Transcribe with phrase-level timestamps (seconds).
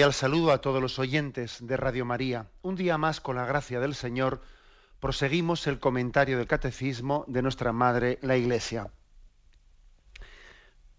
[0.00, 2.46] Cordial saludo a todos los oyentes de Radio María.
[2.62, 4.40] Un día más, con la gracia del Señor,
[4.98, 8.90] proseguimos el comentario del Catecismo de nuestra Madre, la Iglesia.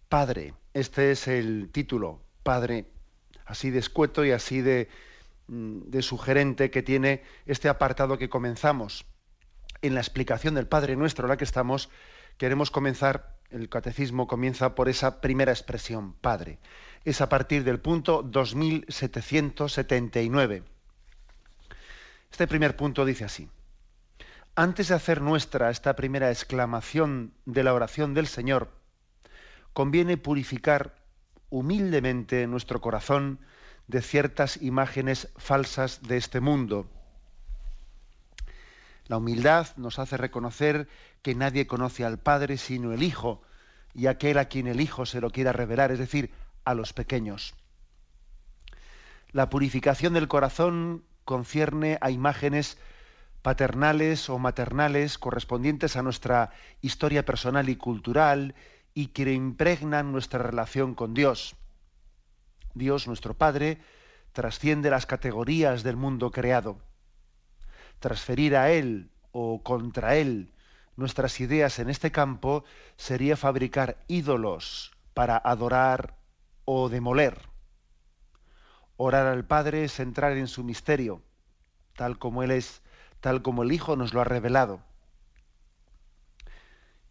[0.08, 2.92] Padre, este es el título, Padre,
[3.48, 4.88] así de escueto y así de,
[5.48, 9.08] mm, de sugerente que tiene este apartado que comenzamos.
[9.81, 11.89] En la explicación del Padre Nuestro, la que estamos,
[12.38, 16.59] queremos comenzar, el Catecismo comienza por esa primera expresión, Padre
[17.06, 20.64] es a partir del punto 2779.
[22.32, 23.48] Este primer punto dice así.
[24.56, 28.70] Antes de hacer nuestra esta primera exclamación de la oración del Señor,
[29.74, 30.96] conviene purificar
[31.50, 33.40] humildemente nuestro corazón
[33.88, 36.90] de ciertas imágenes falsas de este mundo.
[39.08, 40.88] La humildad nos hace reconocer
[41.22, 43.42] que nadie conoce al Padre sino el Hijo,
[43.94, 46.32] y aquel a quien el Hijo se lo quiera revelar, es decir,
[46.66, 47.54] a los pequeños.
[49.31, 52.78] La purificación del corazón concierne a imágenes
[53.42, 56.52] paternales o maternales correspondientes a nuestra
[56.82, 58.56] historia personal y cultural
[58.94, 61.55] y que impregnan nuestra relación con Dios.
[62.73, 63.80] Dios, nuestro Padre,
[64.33, 66.78] trasciende las categorías del mundo creado.
[67.99, 70.52] Transferir a Él o contra Él
[70.95, 72.64] nuestras ideas en este campo
[72.98, 76.16] sería fabricar ídolos para adorar
[76.73, 77.37] o demoler.
[78.95, 81.21] Orar al Padre es entrar en su misterio,
[81.98, 82.82] tal como Él es,
[83.20, 84.81] tal como el Hijo nos lo ha revelado.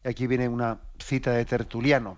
[0.03, 2.17] Y aquí viene una cita de Tertuliano.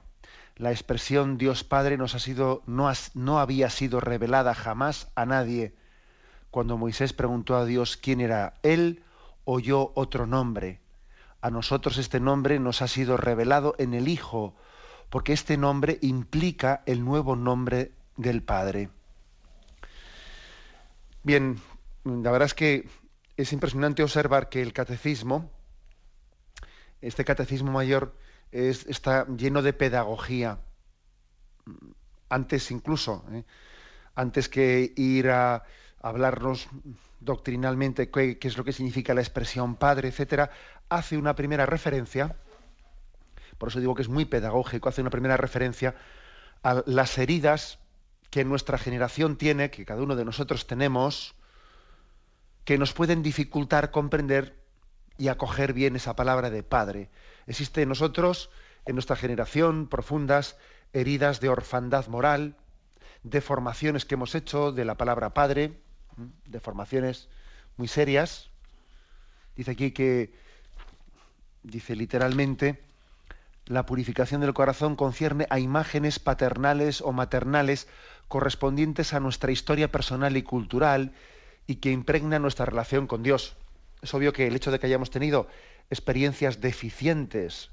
[0.54, 5.74] La expresión Dios Padre nos ha sido, no, no había sido revelada jamás a nadie.
[6.52, 9.02] Cuando Moisés preguntó a Dios quién era Él,
[9.44, 10.80] oyó otro nombre.
[11.40, 14.54] A nosotros este nombre nos ha sido revelado en el Hijo,
[15.12, 18.88] porque este nombre implica el nuevo nombre del Padre.
[21.22, 21.60] Bien,
[22.02, 22.88] la verdad es que
[23.36, 25.50] es impresionante observar que el catecismo,
[27.02, 28.16] este catecismo mayor,
[28.52, 30.60] está lleno de pedagogía.
[32.30, 33.44] Antes incluso, ¿eh?
[34.14, 35.62] antes que ir a
[36.00, 36.70] hablarnos
[37.20, 40.50] doctrinalmente qué, qué, es lo que significa la expresión padre, etcétera,
[40.88, 42.34] hace una primera referencia
[43.58, 45.94] por eso digo que es muy pedagógico, hace una primera referencia
[46.62, 47.78] a las heridas
[48.30, 51.34] que nuestra generación tiene, que cada uno de nosotros tenemos,
[52.64, 54.56] que nos pueden dificultar comprender
[55.18, 57.10] y acoger bien esa palabra de padre.
[57.46, 58.50] Existe en nosotros,
[58.86, 60.56] en nuestra generación, profundas
[60.92, 62.56] heridas de orfandad moral,
[63.22, 65.80] deformaciones que hemos hecho de la palabra padre,
[66.46, 67.28] deformaciones
[67.76, 68.50] muy serias.
[69.56, 70.34] Dice aquí que,
[71.62, 72.82] dice literalmente,
[73.66, 77.88] la purificación del corazón concierne a imágenes paternales o maternales
[78.28, 81.12] correspondientes a nuestra historia personal y cultural
[81.66, 83.56] y que impregna nuestra relación con Dios.
[84.02, 85.46] Es obvio que el hecho de que hayamos tenido
[85.90, 87.70] experiencias deficientes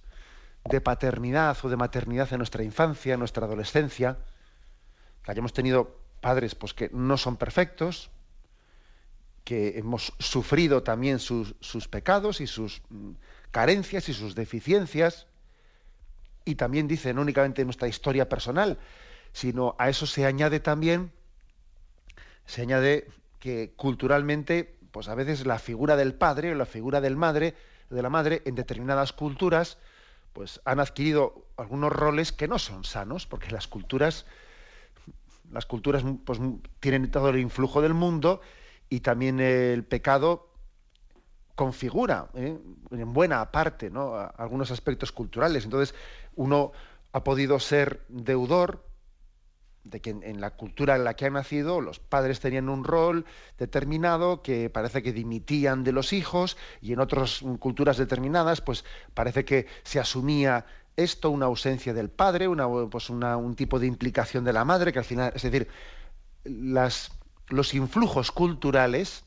[0.66, 4.18] de paternidad o de maternidad en nuestra infancia, en nuestra adolescencia,
[5.24, 8.12] que hayamos tenido padres pues, que no son perfectos,
[9.44, 11.56] que hemos sufrido también sus,
[11.90, 13.14] pecados y sus mm,
[13.52, 15.26] carencias y sus deficiencias,
[16.49, 18.79] y también dice no únicamente nuestra historia personal,
[19.34, 21.11] sino a eso se añade también,
[22.47, 23.07] se añade
[23.40, 27.55] que culturalmente, pues a veces la figura del padre o la figura del madre,
[27.91, 29.78] de la madre, en determinadas culturas,
[30.34, 34.25] pues han adquirido algunos roles que no son sanos, porque las culturas,
[35.51, 36.40] las culturas pues,
[36.79, 38.41] tienen todo el influjo del mundo
[38.90, 40.48] y también el pecado
[41.59, 42.58] configura ¿eh?
[42.91, 44.16] en buena parte ¿no?
[44.16, 45.66] algunos aspectos culturales.
[45.66, 45.94] Entonces,
[46.38, 46.72] uno
[47.11, 48.85] ha podido ser deudor
[49.84, 53.26] de que en, la cultura en la que ha nacido los padres tenían un rol
[53.58, 59.44] determinado que parece que dimitían de los hijos y en otras culturas determinadas pues parece
[59.44, 60.66] que se asumía
[60.96, 65.00] esto, una ausencia del padre, una, pues un tipo de implicación de la madre, que
[65.00, 65.67] al final, es decir,
[66.44, 67.11] las,
[67.50, 69.26] los influjos culturales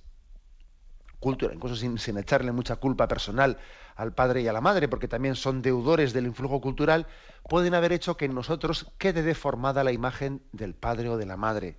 [1.23, 3.59] cultura, incluso sin, echarle mucha culpa personal
[3.97, 7.07] al padre y a la madre, porque también son deudores del influjo cultural,
[7.49, 11.39] pueden haber hecho que en nosotros quede deformada la imagen del padre o de la
[11.39, 11.79] madre.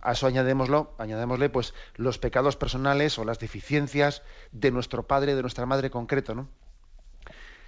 [0.00, 4.22] a eso añadémoslo, añadémosle pues los pecados personales o las deficiencias
[4.52, 6.48] de nuestro padre, de nuestra madre concreto, ¿no?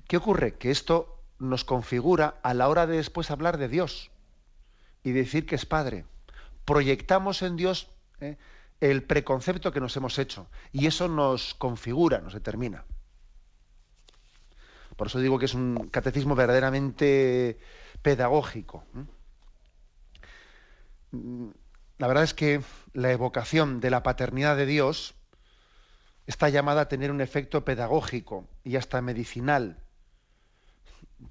[0.07, 0.55] ¿Qué ocurre?
[0.55, 4.11] Que esto nos configura a la hora de después hablar de Dios
[5.03, 6.05] y decir que es Padre.
[6.65, 7.89] Proyectamos en Dios
[8.21, 8.37] ¿eh?
[8.81, 12.85] El preconcepto que nos hemos hecho y eso nos configura, nos determina.
[14.97, 17.59] Por eso digo que es un catecismo verdaderamente
[18.03, 18.85] pedagógico.
[21.99, 22.63] La verdad es que
[22.93, 25.15] la evocación de la paternidad de Dios
[26.27, 29.86] está llamada a tener un efecto pedagógico y hasta medicinal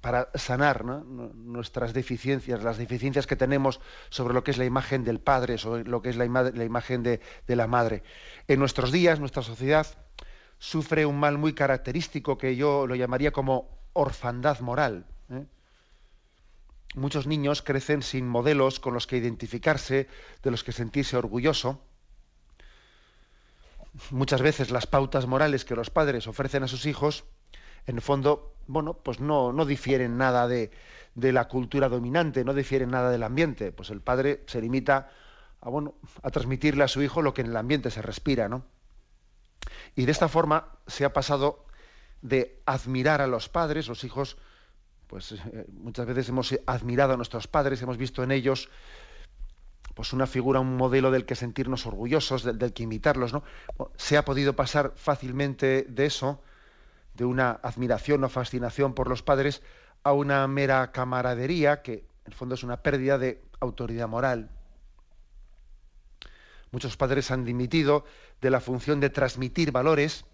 [0.00, 3.80] para sanar nuestras deficiencias, las deficiencias que tenemos
[4.10, 7.20] sobre lo que es la imagen del padre, sobre lo que es la, imagen de,
[7.46, 8.02] la madre.
[8.48, 9.86] En nuestros días, nuestra sociedad
[10.58, 15.06] sufre un mal muy característico que yo lo llamaría como orfandad moral.
[15.30, 15.44] ¿eh?
[16.94, 20.08] Muchos niños crecen sin modelos con los que identificarse,
[20.42, 21.80] de los que sentirse orgulloso.
[24.10, 27.24] Muchas veces las pautas morales que los padres ofrecen a sus hijos
[27.86, 30.70] en el fondo, bueno, pues no, no difieren nada de,
[31.14, 33.72] la cultura dominante, no difieren nada del ambiente.
[33.72, 35.10] Pues el padre se limita
[35.60, 38.64] a, bueno, a transmitirle a su hijo lo que en el ambiente se respira, ¿no?
[39.94, 41.64] Y de esta forma se ha pasado
[42.22, 44.36] de admirar a los padres, los hijos,
[45.06, 48.68] pues eh, muchas veces hemos admirado a nuestros padres, hemos visto en ellos
[49.94, 53.42] pues una figura, un modelo del que sentirnos orgullosos, del, del que imitarlos, ¿no?
[53.96, 56.42] Se ha podido pasar fácilmente de eso
[57.16, 59.62] de una admiración o fascinación por los padres
[60.02, 64.50] a una mera camaradería, que en el fondo es una pérdida de autoridad moral.
[66.70, 68.04] Muchos padres han dimitido
[68.40, 70.24] de la función de transmitir valores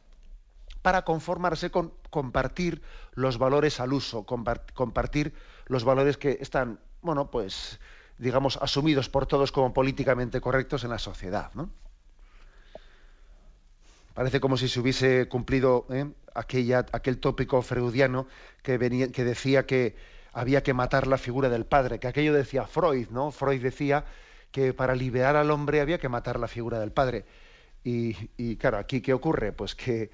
[0.83, 2.83] para conformarse con compartir
[3.13, 5.35] los valores al uso, compartir
[5.67, 7.79] los valores que están, bueno, pues,
[8.19, 11.53] digamos, asumidos por todos como políticamente correctos en la sociedad.
[11.55, 11.71] ¿no?
[14.15, 16.07] Parece como si se hubiese cumplido ¿eh?
[16.35, 18.27] aquella, aquel tópico freudiano
[18.63, 19.97] que, venía, que decía que
[20.33, 23.31] había que matar la figura del padre, que aquello decía Freud, ¿no?
[23.31, 24.05] Freud decía
[24.51, 27.25] que para liberar al hombre había que matar la figura del padre.
[27.85, 29.53] Y, claro, aquí qué ocurre?
[29.53, 30.11] Pues que,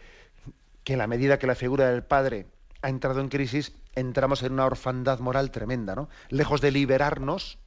[0.85, 2.47] que en la medida que la figura del padre
[2.81, 6.09] ha entrado en crisis, entramos en una orfandad moral tremenda, ¿no?
[6.31, 7.59] Lejos de liberarnos,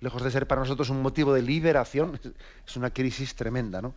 [0.00, 2.18] lejos de ser para nosotros un motivo de liberación,
[2.66, 3.94] es una crisis tremenda, ¿no?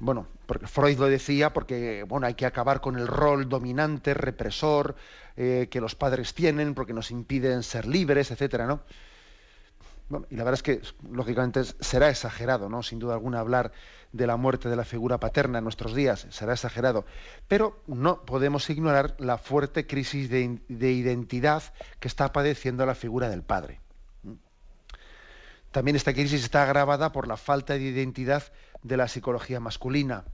[0.00, 4.96] Bueno, porque Freud lo decía porque bueno, hay que acabar con el rol dominante, represor,
[5.36, 8.80] eh, que los padres tienen, porque nos impiden ser libres, etcétera, ¿no?
[10.28, 12.82] y la verdad es que, lógicamente, será exagerado, ¿no?
[12.82, 13.72] Sin duda alguna, hablar
[14.12, 17.04] de la muerte de la figura paterna en nuestros días, será exagerado.
[17.46, 21.62] Pero no podemos ignorar la fuerte crisis de, de identidad
[22.00, 23.80] que está padeciendo la figura del padre.
[25.70, 28.42] También esta crisis está agravada por la falta de identidad
[28.82, 30.24] de la psicología masculina.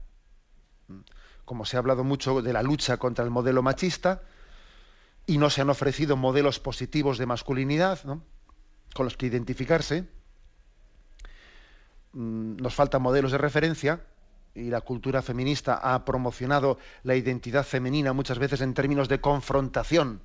[1.45, 4.21] Como se ha hablado mucho de la lucha contra el modelo machista
[5.25, 7.99] y no se han ofrecido modelos positivos de masculinidad
[8.93, 10.07] con los que identificarse,
[12.13, 14.01] mm, nos faltan modelos de referencia
[14.55, 20.21] y la cultura feminista ha promocionado la identidad femenina muchas veces en términos de confrontación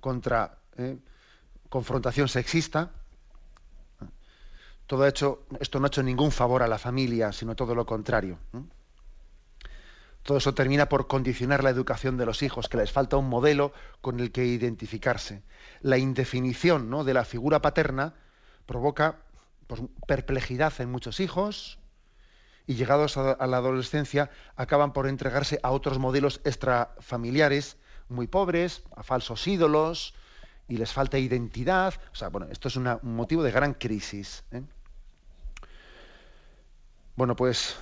[0.00, 0.98] contra ¿eh?
[1.68, 2.90] confrontación sexista
[4.90, 8.40] todo hecho, esto no ha hecho ningún favor a la familia, sino todo lo contrario.
[10.24, 13.72] Todo eso termina por condicionar la educación de los hijos, que les falta un modelo
[14.00, 15.44] con el que identificarse.
[15.80, 17.04] La indefinición ¿no?
[17.04, 18.14] de la figura paterna
[18.66, 19.20] provoca
[19.68, 21.78] pues, perplejidad en muchos hijos
[22.66, 27.76] y llegados a, la adolescencia acaban por entregarse a otros modelos extrafamiliares
[28.08, 30.14] muy pobres, a falsos ídolos,
[30.66, 31.94] y les falta identidad.
[32.12, 34.42] O sea, bueno, esto es un motivo de gran crisis.
[34.50, 34.64] ¿eh?
[37.16, 37.76] Bueno, pues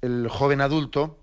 [0.00, 1.18] el joven adulto,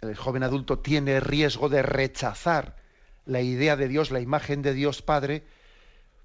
[0.00, 2.76] el joven adulto tiene riesgo de rechazar
[3.24, 5.44] la idea de Dios, la imagen de Dios Padre,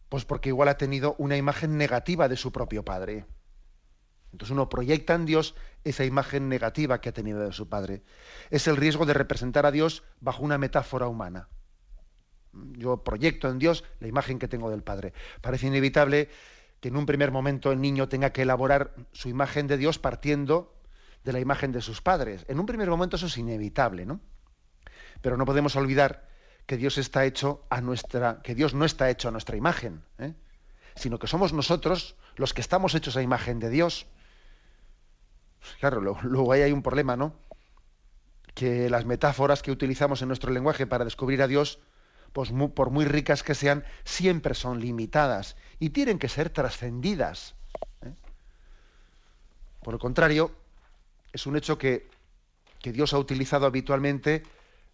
[0.10, 3.26] pues porque igual ha tenido una imagen negativa de su propio Padre.
[4.32, 8.04] Entonces uno proyecta en Dios esa imagen negativa que ha tenido de su Padre.
[8.50, 11.48] Es el riesgo de representar a Dios bajo una metáfora humana.
[12.52, 15.14] Yo proyecto en Dios la imagen que tengo del Padre.
[15.42, 16.30] Parece inevitable
[16.86, 20.72] que en un primer momento el niño tenga que elaborar su imagen de Dios partiendo
[21.24, 22.46] de la imagen de sus padres.
[22.48, 24.20] En un primer momento eso es inevitable, ¿no?
[25.24, 26.30] Pero no podemos olvidar
[26.68, 30.36] que Dios está hecho a nuestra, que Dios no está hecho a nuestra imagen, ¿eh?
[30.94, 34.06] sino que somos nosotros los que estamos hechos a imagen de Dios.
[35.80, 37.34] Claro, luego ahí hay un problema, ¿no?
[38.54, 41.80] Que las metáforas que utilizamos en nuestro lenguaje para descubrir a Dios,
[42.36, 47.56] pues por muy ricas que sean, siempre son limitadas y tienen que ser trascendidas.
[48.02, 48.12] ¿eh?
[49.82, 50.52] Por el contrario,
[51.32, 52.10] es un hecho que,
[52.84, 54.44] Dios ha utilizado habitualmente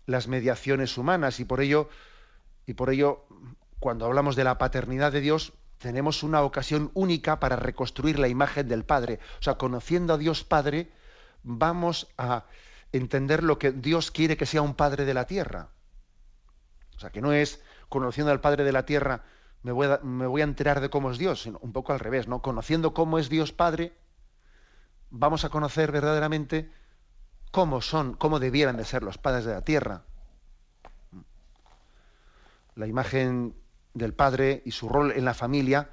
[0.06, 1.90] las mediaciones humanas y por ello,
[2.68, 3.26] y por ello,
[3.80, 8.68] cuando hablamos de la paternidad de Dios, tenemos una ocasión única para reconstruir la imagen
[8.68, 9.20] del Padre.
[9.40, 10.92] O sea, conociendo a Dios Padre,
[11.42, 12.46] vamos a
[12.92, 15.70] entender lo que Dios quiere que sea un Padre de la tierra.
[17.02, 19.24] O sea, que no es conociendo al Padre de la tierra,
[19.64, 22.00] me voy a, me voy a enterar de cómo es Dios, sino un poco al
[22.00, 22.44] revés, ¿no?
[22.44, 23.98] Conociendo cómo es Dios Padre,
[25.10, 26.72] vamos a conocer verdaderamente
[27.50, 30.04] cómo son, cómo debieran de ser los padres de la tierra.
[32.76, 33.56] La imagen
[33.96, 35.90] del padre y su rol en la familia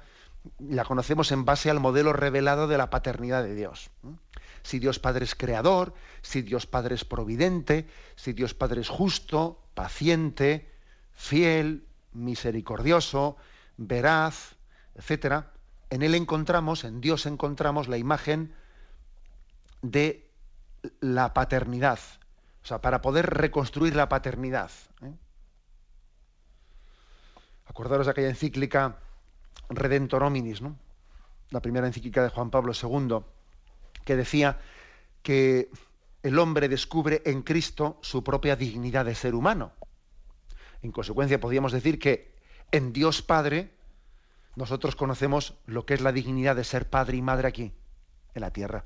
[0.59, 3.89] la conocemos en base al modelo revelado de la paternidad de Dios.
[4.61, 9.63] Si Dios Padre es creador, si Dios Padre es providente, si Dios Padre es justo,
[9.73, 10.69] paciente,
[11.19, 13.35] fiel, misericordioso,
[13.75, 14.55] veraz,
[14.95, 15.51] etcétera,
[15.89, 18.55] en él encontramos, en Dios encontramos la imagen
[19.81, 20.31] de
[21.01, 21.99] la paternidad.
[22.63, 24.71] O sea, para poder reconstruir la paternidad.
[25.01, 25.13] ¿eh?
[27.65, 28.99] Acordaros de aquella encíclica
[29.69, 30.61] Redentor Hominis,
[31.49, 33.19] la primera encíclica de Juan Pablo II,
[34.05, 34.57] que decía
[35.21, 35.69] que
[36.23, 39.73] el hombre descubre en Cristo su propia dignidad de ser humano.
[40.81, 42.33] En consecuencia, podríamos decir que
[42.71, 43.73] en Dios Padre
[44.55, 47.73] nosotros conocemos lo que es la dignidad de ser padre y madre aquí,
[48.33, 48.85] en la tierra.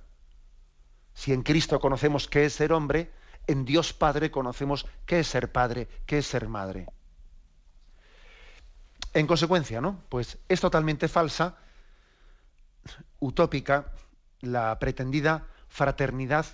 [1.13, 3.11] Si en Cristo conocemos qué es ser hombre,
[3.47, 6.87] en Dios Padre conocemos qué es ser padre, qué es ser madre.
[9.13, 10.01] En consecuencia, ¿no?
[10.09, 11.57] Pues es totalmente falsa,
[13.19, 13.91] utópica,
[14.41, 16.45] la pretendida fraternidad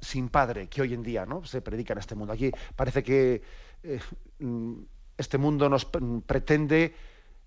[0.00, 1.44] sin padre que hoy en día ¿no?
[1.44, 2.32] se predica en este mundo.
[2.32, 3.42] Aquí parece que
[3.82, 4.00] eh,
[5.16, 5.86] este mundo nos
[6.26, 6.94] pretende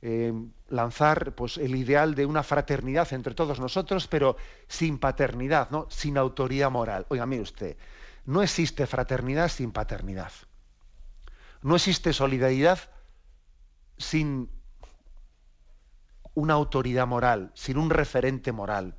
[0.01, 0.33] eh,
[0.67, 4.35] lanzar pues, el ideal de una fraternidad entre todos nosotros, pero
[4.67, 5.87] sin paternidad, ¿no?
[5.89, 7.05] sin autoridad moral.
[7.09, 7.77] Oiga, mire usted,
[8.25, 10.31] no existe fraternidad sin paternidad.
[11.61, 12.79] No existe solidaridad
[13.97, 14.49] sin
[16.33, 18.95] una autoridad moral, sin un referente moral.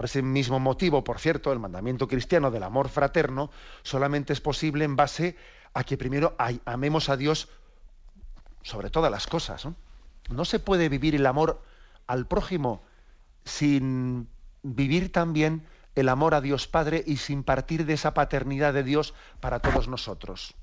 [0.00, 3.50] Por ese mismo motivo, por cierto, el mandamiento cristiano del amor fraterno
[3.82, 5.36] solamente es posible en base
[5.74, 7.50] a que primero amemos a Dios
[8.62, 9.66] sobre todas las cosas.
[10.30, 10.44] ¿no?
[10.46, 11.60] se puede vivir el amor
[12.06, 12.82] al prójimo
[13.44, 14.26] sin
[14.62, 19.12] vivir también el amor a Dios Padre y sin partir de esa paternidad de Dios
[19.40, 20.54] para todos nosotros.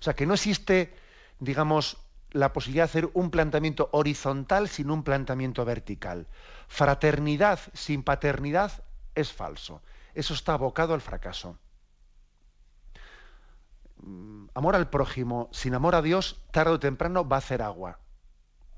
[0.00, 0.94] O sea, que no existe,
[1.38, 1.96] digamos,
[2.34, 6.26] la posibilidad de hacer un planteamiento horizontal sin un planteamiento vertical.
[6.66, 8.72] Fraternidad sin paternidad
[9.14, 9.82] es falso.
[10.14, 11.56] Eso está abocado al fracaso.
[14.02, 18.00] Mm, amor al prójimo sin amor a Dios, tarde o temprano va a hacer agua.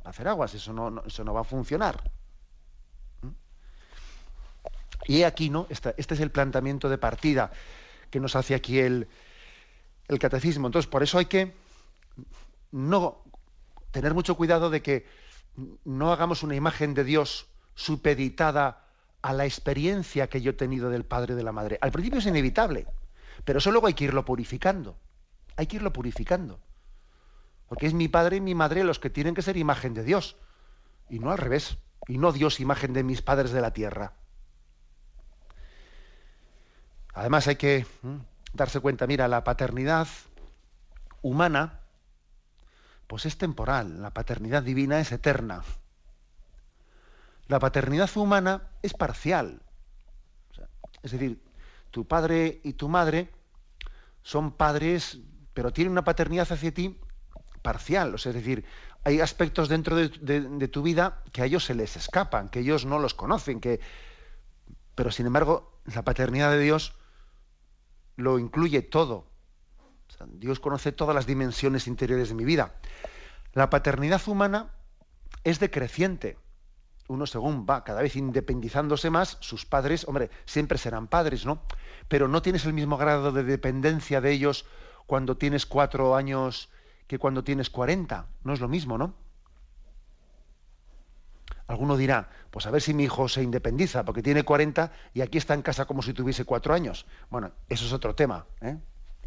[0.05, 2.11] Va a hacer aguas, eso no, eso no va a funcionar.
[3.23, 3.29] ¿Mm?
[5.07, 5.67] Y aquí, ¿no?
[5.71, 7.51] Este, este, es el planteamiento de partida
[8.11, 9.09] que nos hace aquí el,
[10.09, 10.69] el catecismo.
[10.69, 11.55] Entonces, por eso hay que
[12.71, 13.23] no
[13.97, 15.07] tener mucho cuidado de que
[15.87, 18.85] no hagamos una imagen de Dios supeditada
[19.23, 21.79] a la experiencia que yo he tenido del padre y de la madre.
[21.81, 22.87] Al principio es inevitable,
[23.47, 24.99] pero eso luego hay que irlo purificando.
[25.57, 26.61] Hay que irlo purificando.
[27.71, 30.37] Porque es mi padre y mi madre los que tienen que ser imagen de Dios.
[31.09, 31.79] Y no al revés.
[32.07, 34.13] Y no Dios imagen de mis padres de la tierra.
[37.15, 37.87] Además hay que
[38.53, 40.07] darse cuenta, mira, la paternidad
[41.23, 41.81] humana,
[43.07, 44.03] pues es temporal.
[44.03, 45.63] La paternidad divina es eterna.
[47.49, 49.63] La paternidad humana es parcial.
[51.03, 51.43] es decir,
[51.91, 53.31] tu padre y tu madre
[54.23, 55.21] son padres
[55.57, 57.01] pero tiene una paternidad hacia ti
[57.63, 58.15] parcial.
[58.15, 58.67] O sea, es decir,
[59.05, 62.99] hay aspectos dentro de, tu vida que a ellos se les escapan, que ellos no
[62.99, 63.81] los conocen, que...
[64.95, 66.93] pero sin embargo, la paternidad de Dios
[68.17, 69.31] lo incluye todo.
[70.29, 72.75] Dios conoce todas las dimensiones interiores de mi vida.
[73.53, 74.71] La paternidad humana
[75.45, 76.39] es decreciente.
[77.09, 81.63] Uno según va cada vez independizándose más, sus padres, hombre, siempre serán padres, ¿no?
[82.09, 84.67] Pero no tienes el mismo grado de dependencia de ellos
[85.07, 86.69] cuando tienes cuatro años
[87.07, 88.27] que cuando tienes cuarenta.
[88.43, 89.15] No es lo mismo, ¿no?
[91.69, 95.39] Alguno dirá, pues a ver si mi hijo se independiza, porque tiene cuarenta y aquí
[95.39, 97.07] está en casa como si tuviese cuatro años.
[97.29, 98.47] Bueno, eso es otro tema.
[98.61, 98.79] ¿eh?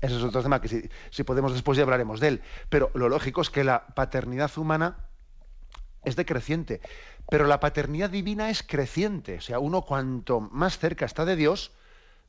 [0.02, 2.42] Eso es otro tema que si, podemos después ya hablaremos de él.
[2.70, 4.98] Pero lo lógico es que la paternidad humana
[6.04, 6.82] es decreciente.
[7.30, 9.38] Pero la paternidad divina es creciente.
[9.38, 11.72] O sea, uno cuanto más cerca está de Dios,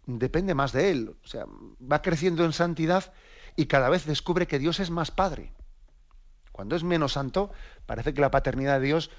[0.07, 1.17] depende más de él.
[1.25, 1.47] O sea,
[1.81, 3.13] va creciendo en santidad
[3.57, 5.53] y cada vez descubre que Dios es más padre.
[6.53, 7.51] Cuando es menos santo,
[7.87, 9.11] parece que la paternidad de Dios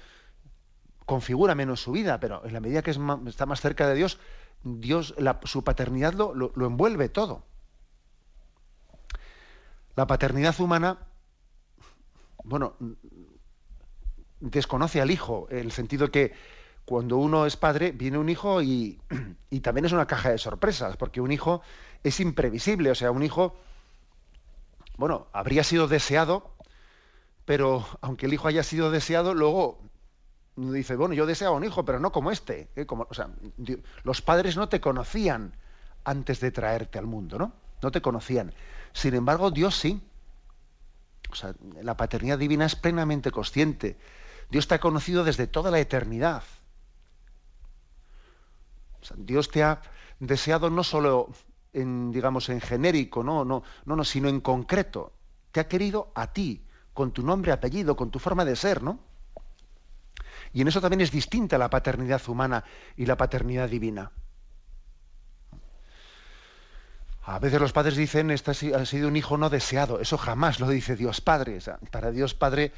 [1.06, 2.92] configura menos su vida, pero en la medida que
[3.26, 4.18] está más cerca de Dios,
[4.62, 7.44] Dios su paternidad lo, lo envuelve todo.
[9.94, 10.98] La paternidad humana,
[12.44, 12.76] bueno,
[14.40, 16.32] desconoce al hijo, en el sentido que
[16.84, 19.00] cuando uno es padre, viene un hijo y,
[19.62, 21.62] también es una caja de sorpresas, porque un hijo
[22.02, 23.56] es imprevisible, o sea, un hijo,
[24.96, 26.50] bueno, habría sido deseado,
[27.44, 29.80] pero aunque el hijo haya sido deseado, luego
[30.56, 32.68] dice, bueno, yo deseaba un hijo, pero no como este.
[32.76, 32.86] ¿eh?
[32.86, 33.30] Como, o sea,
[34.04, 35.56] los padres no te conocían
[36.04, 37.52] antes de traerte al mundo, ¿no?
[37.82, 38.54] No te conocían.
[38.92, 40.00] Sin embargo, Dios sí.
[41.30, 43.98] O sea, la paternidad divina es plenamente consciente.
[44.50, 46.42] Dios te ha conocido desde toda la eternidad.
[49.16, 49.82] Dios te ha
[50.20, 51.30] deseado no solo
[51.72, 55.12] en, digamos, en genérico, no, no, no, no, sino en concreto.
[55.50, 59.00] Te ha querido a ti, con tu nombre, apellido, con tu forma de ser, ¿no?
[60.52, 62.64] Y en eso también es distinta la paternidad humana
[62.96, 64.12] y la paternidad divina.
[67.24, 70.00] A veces los padres dicen, este ha sido un hijo no deseado.
[70.00, 71.58] Eso jamás lo dice Dios Padre.
[71.92, 72.72] para Dios Padre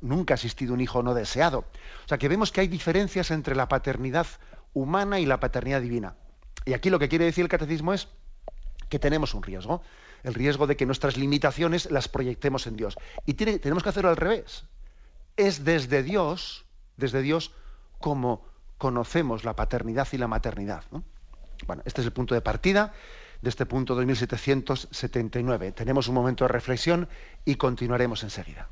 [0.00, 1.58] nunca ha existido un hijo no deseado.
[2.04, 4.26] O sea que vemos que hay diferencias entre la paternidad
[4.72, 6.14] humana y la paternidad divina.
[6.64, 8.08] Y aquí lo que quiere decir el catecismo es
[8.88, 9.82] que tenemos un riesgo.
[10.22, 12.96] El riesgo de que nuestras limitaciones las proyectemos en Dios.
[13.26, 14.64] Y tenemos que hacerlo al revés.
[15.36, 16.64] Es desde Dios,
[16.96, 17.52] desde Dios,
[18.00, 18.46] como
[18.78, 20.84] conocemos la paternidad y la maternidad.
[21.66, 22.94] Bueno, este es el punto de partida
[23.42, 25.72] de este punto 2779.
[25.72, 27.08] Tenemos un momento de reflexión
[27.44, 28.70] y continuaremos enseguida.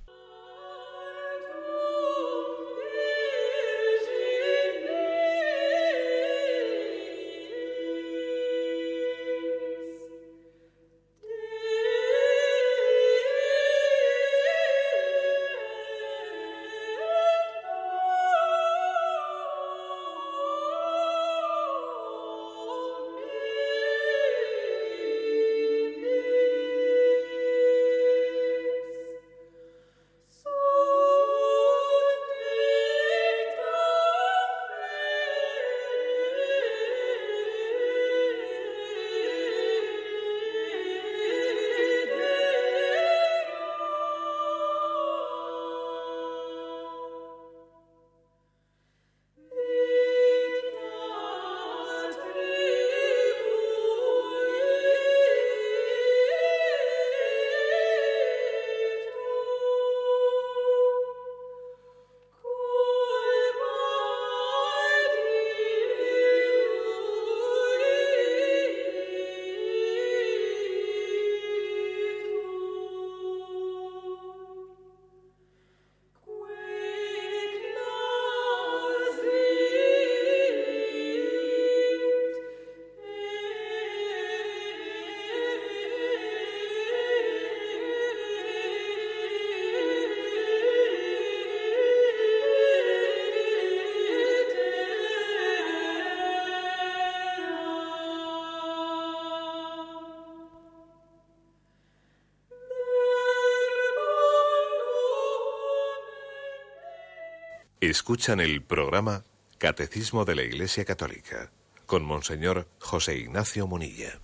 [107.96, 109.24] Escuchan el programa
[109.56, 111.50] Catecismo de la Iglesia Católica
[111.86, 114.20] con Monseñor José Ignacio Munilla.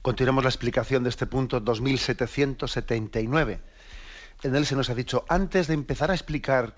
[0.00, 3.60] Continuamos la explicación de este punto 2779.
[4.44, 6.76] En él se nos ha dicho, antes de empezar a explicar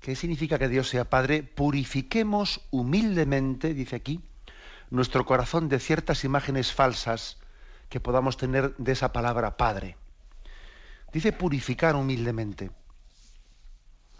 [0.00, 4.20] qué significa que Dios sea Padre, purifiquemos humildemente, dice aquí,
[4.90, 7.38] nuestro corazón de ciertas imágenes falsas
[7.88, 9.96] que podamos tener de esa palabra Padre.
[11.10, 12.70] Dice purificar humildemente.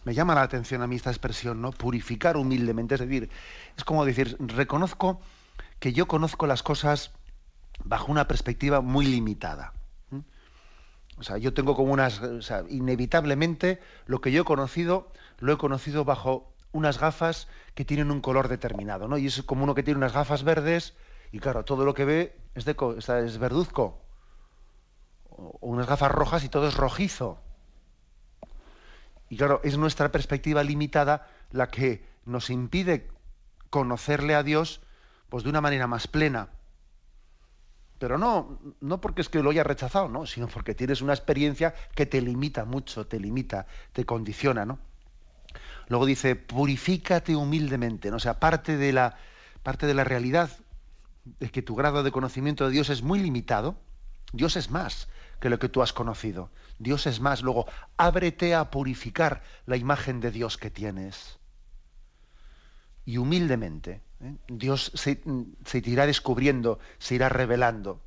[0.06, 1.72] Me llama la atención a mí esta expresión, ¿no?
[1.72, 2.94] Purificar humildemente.
[2.94, 3.28] Es decir,
[3.76, 5.20] es como decir, reconozco
[5.80, 7.10] que yo conozco las cosas
[7.82, 9.72] bajo una perspectiva muy limitada.
[11.18, 12.22] O sea, yo tengo como unas.
[12.22, 17.84] O sea, inevitablemente lo que yo he conocido, lo he conocido bajo unas gafas que
[17.84, 19.18] tienen un color determinado, ¿no?
[19.18, 20.94] Y es como uno que tiene unas gafas verdes
[21.32, 22.76] y claro, todo lo que ve es, de,
[23.24, 23.98] es verduzco.
[25.30, 27.40] O unas gafas rojas y todo es rojizo.
[29.28, 33.08] Y claro, es nuestra perspectiva limitada la que nos impide
[33.70, 34.80] conocerle a Dios
[35.28, 36.48] pues de una manera más plena.
[37.98, 41.74] Pero no, no porque es que lo haya rechazado, no, sino porque tienes una experiencia
[41.94, 44.78] que te limita mucho, te limita, te condiciona, ¿no?
[45.88, 48.16] Luego dice, purifícate humildemente, ¿no?
[48.16, 49.16] O sea, parte de la,
[49.62, 50.50] parte de la realidad
[51.24, 53.76] de que tu grado de conocimiento de Dios es muy limitado,
[54.32, 55.08] Dios es más
[55.40, 56.50] que lo que tú has conocido.
[56.78, 57.42] Dios es más.
[57.42, 61.38] Luego, ábrete a purificar la imagen de Dios que tienes.
[63.04, 64.36] Y humildemente, ¿eh?
[64.48, 65.22] Dios se,
[65.64, 68.02] se irá descubriendo, se irá revelando.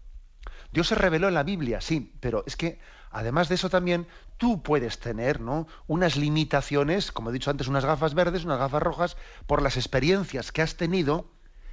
[0.71, 2.79] Dios se reveló en la Biblia, sí, pero es que
[3.11, 5.67] además de eso también tú puedes tener ¿no?
[5.87, 10.51] unas limitaciones, como he dicho antes, unas gafas verdes, unas gafas rojas, por las experiencias
[10.51, 11.31] que has tenido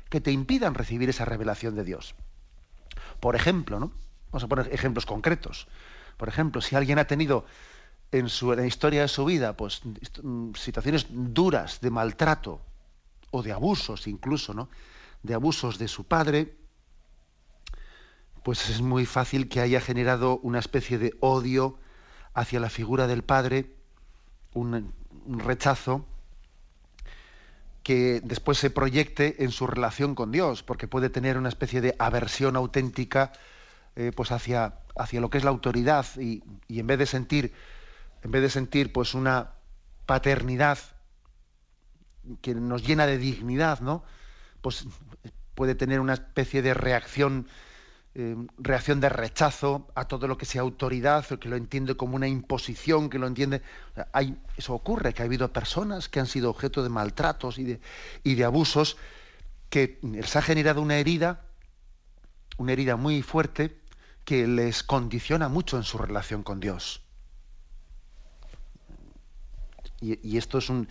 [0.08, 2.14] que te impidan recibir esa revelación de Dios.
[3.20, 3.92] Por ejemplo, ¿no?
[4.30, 5.68] Vamos a poner ejemplos concretos.
[6.16, 7.44] Por ejemplo, si alguien ha tenido
[8.12, 9.82] en, su, la historia de su vida pues,
[10.54, 12.60] situaciones duras de maltrato
[13.30, 14.68] o de abusos incluso, ¿no?
[15.22, 16.56] de abusos de su padre,
[18.42, 21.78] pues es muy fácil que haya generado una especie de odio
[22.32, 23.72] hacia la figura del padre,
[24.54, 24.94] un,
[25.26, 26.06] rechazo
[27.82, 31.96] que después se proyecte en su relación con Dios, porque puede tener una especie de
[31.98, 33.32] aversión auténtica
[33.96, 37.52] eh, pues hacia, hacia lo que es la autoridad y, y, en vez de sentir
[38.22, 39.52] en vez de sentir pues una
[40.06, 40.78] paternidad
[42.40, 44.04] que nos llena de dignidad, ¿no?
[44.60, 44.86] Pues
[45.54, 47.46] puede tener una especie de reacción
[48.18, 52.26] eh, reacción de rechazo a todo lo que sea autoridad, que lo entiende como una
[52.26, 53.60] imposición, que lo entiende.
[54.10, 57.80] hay, eso ocurre, que ha habido personas que han sido objeto de maltratos y de,
[58.24, 58.96] y de abusos,
[59.68, 61.42] que les ha generado una herida,
[62.56, 63.76] una herida muy fuerte,
[64.26, 67.00] que les condiciona mucho en su relación con Dios.
[70.02, 70.88] Y, esto es un,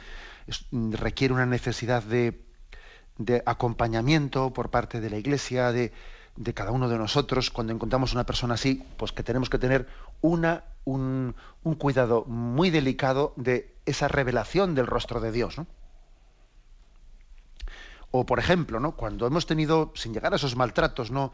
[0.91, 2.43] requiere una necesidad de,
[3.19, 5.93] de acompañamiento por parte de la Iglesia, de,
[6.35, 9.87] de cada uno de nosotros cuando encontramos una persona así, pues que tenemos que tener
[10.21, 11.35] una, un,
[11.77, 15.55] cuidado muy delicado de esa revelación del rostro de Dios.
[18.11, 18.95] O, por ejemplo, ¿no?
[18.95, 21.31] cuando hemos tenido, sin llegar a esos maltratos, ¿no?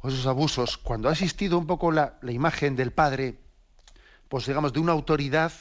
[0.00, 3.38] O esos abusos, cuando ha existido un poco la, imagen del Padre,
[4.28, 5.52] pues digamos, de una autoridad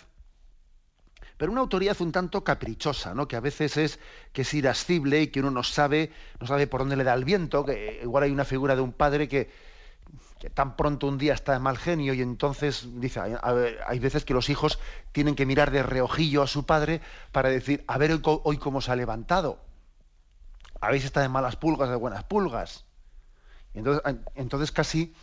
[1.37, 3.27] pero una autoridad un tanto caprichosa, ¿no?
[3.27, 3.99] que a veces es
[4.33, 7.25] que es irascible y que uno no sabe, no sabe por dónde le da el
[7.25, 9.51] viento, que igual hay una figura de un padre que,
[10.55, 14.49] tan pronto un día está de mal genio y entonces dice, hay veces que los
[14.49, 14.79] hijos
[15.11, 18.91] tienen que mirar de reojillo a su padre para decir, a ver hoy, cómo se
[18.91, 19.59] ha levantado.
[20.81, 22.86] A si está de malas pulgas, de buenas pulgas.
[23.77, 24.01] Entonces,
[24.35, 25.13] entonces casi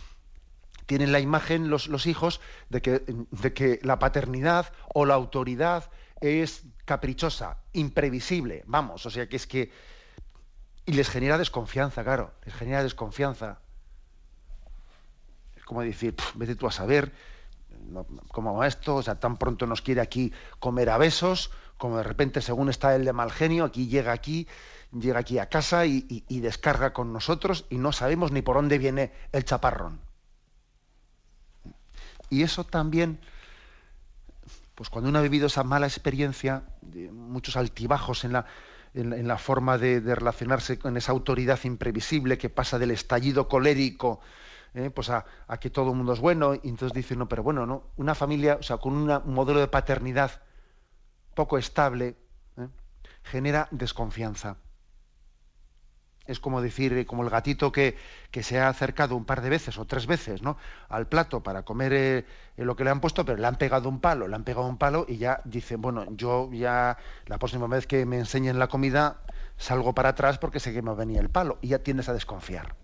[0.86, 5.90] tienen la imagen los, los hijos de que, de que la paternidad o la autoridad
[6.20, 9.72] es caprichosa, imprevisible, vamos, o sea que es que...
[10.86, 13.58] Y les genera desconfianza, claro, les genera desconfianza.
[15.56, 17.12] Es como decir, vete tú a saber
[18.28, 22.02] cómo va esto, o sea, tan pronto nos quiere aquí comer a besos, como de
[22.02, 24.46] repente, según está el de mal genio, aquí llega aquí,
[24.94, 29.12] llega aquí a casa y, descarga con nosotros y no sabemos ni por dónde viene
[29.32, 30.00] el chaparrón.
[32.30, 33.20] Y eso también
[34.74, 36.64] pues cuando uno ha vivido esa mala experiencia,
[37.12, 38.46] muchos altibajos en la,
[38.92, 44.20] en, la forma de, relacionarse con esa autoridad imprevisible que pasa del estallido colérico
[44.74, 45.24] eh, pues a,
[45.60, 47.84] que todo el mundo es bueno, y entonces dice, no, pero bueno, ¿no?
[47.96, 50.42] una familia, o sea, con un modelo de paternidad
[51.36, 52.16] poco estable,
[52.56, 52.66] eh,
[53.22, 54.56] genera desconfianza
[56.26, 57.96] es como decir, eh, como el gatito que,
[58.42, 60.56] se ha acercado un par de veces o tres veces ¿no?
[60.88, 62.18] al plato para comer eh,
[62.56, 64.66] eh, lo que le han puesto, pero le han pegado un palo, le han pegado
[64.66, 68.68] un palo y ya dice, bueno, yo ya la próxima vez que me enseñen la
[68.68, 69.20] comida
[69.56, 72.74] salgo para atrás porque sé que me venía el palo y ya tiendes a desconfiar.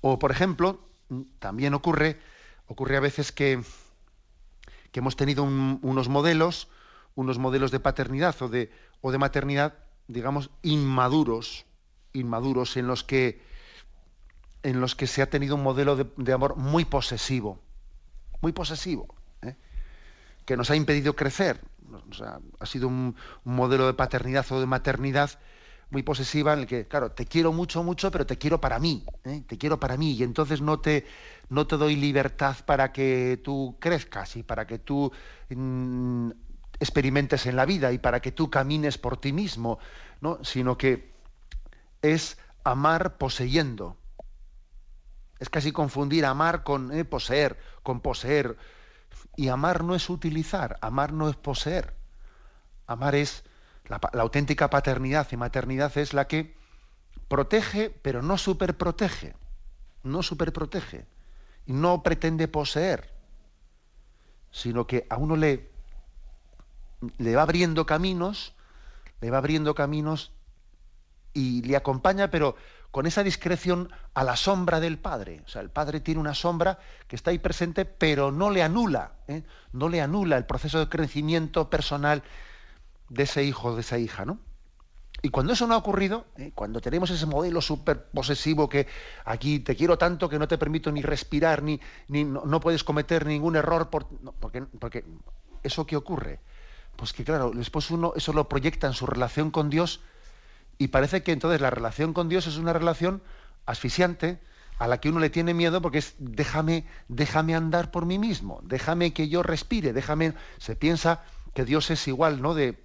[0.00, 2.20] O, por ejemplo, mm, también ocurre,
[2.66, 3.62] ocurre a veces que,
[4.92, 6.68] que hemos tenido unos modelos,
[7.14, 11.66] unos modelos de paternidad o de, o de maternidad digamos, inmaduros,
[12.12, 13.40] inmaduros en los que
[14.62, 17.60] en los que se ha tenido un modelo de, amor muy posesivo,
[18.40, 19.54] muy posesivo, ¿eh?
[20.44, 21.60] que nos ha impedido crecer.
[22.58, 23.14] ha sido un,
[23.44, 25.30] modelo de paternidad o de maternidad
[25.90, 29.04] muy posesiva en el que, claro, te quiero mucho, mucho, pero te quiero para mí,
[29.22, 29.44] ¿eh?
[29.46, 31.06] te quiero para mí, y entonces no te,
[31.48, 35.12] no te doy libertad para que tú crezcas y para que tú
[35.48, 36.30] mm,
[36.80, 39.78] experimentes en la vida y para que tú camines por ti mismo,
[40.20, 40.38] ¿no?
[40.44, 41.12] sino que
[42.02, 43.96] es amar poseyendo.
[45.38, 48.56] Es casi confundir amar con eh, poseer, con poseer.
[49.36, 51.94] Y amar no es utilizar, amar no es poseer.
[52.86, 53.44] Amar es
[53.86, 56.56] la, auténtica paternidad y maternidad es la que
[57.28, 59.34] protege, pero no superprotege.
[60.02, 61.06] No superprotege.
[61.66, 63.12] No pretende poseer,
[64.52, 65.68] sino que a uno le,
[67.18, 68.54] le va abriendo caminos,
[69.20, 70.32] le va abriendo caminos
[71.32, 72.56] y le acompaña, pero
[72.90, 75.42] con esa discreción a la sombra del Padre.
[75.44, 76.78] O sea, el Padre tiene una sombra
[77.08, 79.42] que está ahí presente, pero no le anula, ¿eh?
[79.72, 82.22] no le anula el proceso de crecimiento personal
[83.08, 84.38] de ese hijo, de esa hija, ¿no?
[85.22, 86.52] Y cuando eso no ha ocurrido, ¿eh?
[86.54, 88.86] cuando tenemos ese modelo súper posesivo que
[89.24, 93.26] aquí te quiero tanto que no te permito ni respirar, ni, ni no, puedes cometer
[93.26, 94.06] ningún error, por,
[94.38, 95.04] porque, porque
[95.62, 96.40] eso qué ocurre.
[96.96, 100.00] Pues que claro, después uno eso lo proyecta en su relación con Dios
[100.78, 103.22] y parece que entonces la relación con Dios es una relación
[103.66, 104.40] asfixiante
[104.78, 108.60] a la que uno le tiene miedo porque es déjame, déjame andar por mí mismo,
[108.62, 110.34] déjame que yo respire, déjame.
[110.58, 111.22] Se piensa
[111.54, 112.54] que Dios es igual, ¿no?
[112.54, 112.78] De,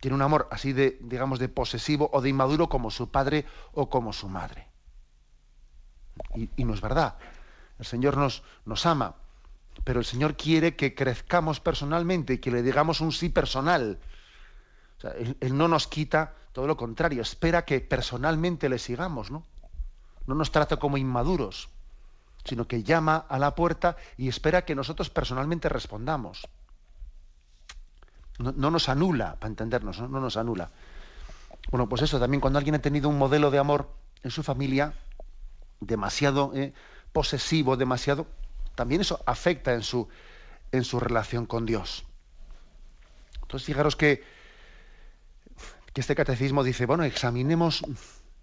[0.00, 3.88] tiene un amor así de, digamos, de posesivo o de inmaduro como su padre o
[3.88, 4.66] como su madre.
[6.34, 7.16] Y, no es verdad.
[7.78, 9.14] El Señor nos, nos ama,
[9.84, 13.98] pero el Señor quiere que crezcamos personalmente y que le digamos un sí personal.
[15.40, 19.44] él, no nos quita, todo lo contrario, espera que personalmente le sigamos, ¿no?
[20.26, 21.68] No nos trata como inmaduros,
[22.44, 26.48] sino que llama a la puerta y espera que nosotros personalmente respondamos
[28.38, 30.08] no, nos anula, para entendernos, ¿no?
[30.08, 30.70] nos anula.
[31.70, 33.88] Bueno, pues eso, también cuando alguien ha tenido un modelo de amor
[34.22, 34.94] en su familia
[35.80, 36.72] demasiado eh,
[37.12, 38.26] posesivo, demasiado,
[38.74, 40.08] también eso afecta en su,
[40.72, 42.04] en su relación con Dios.
[43.42, 44.24] Entonces, fijaros que,
[45.92, 47.84] que este catecismo dice, bueno, examinemos,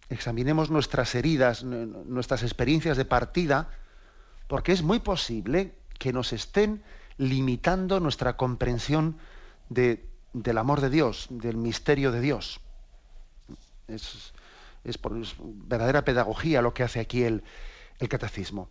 [0.10, 3.70] examinemos nuestras heridas, nuestras experiencias de partida,
[4.48, 6.84] porque es muy posible que nos estén
[7.18, 9.18] limitando nuestra comprensión
[9.70, 12.62] del amor de Dios, del misterio de Dios.
[13.88, 15.14] Es, por,
[15.68, 17.44] verdadera pedagogía lo que hace aquí el,
[18.10, 18.70] catecismo.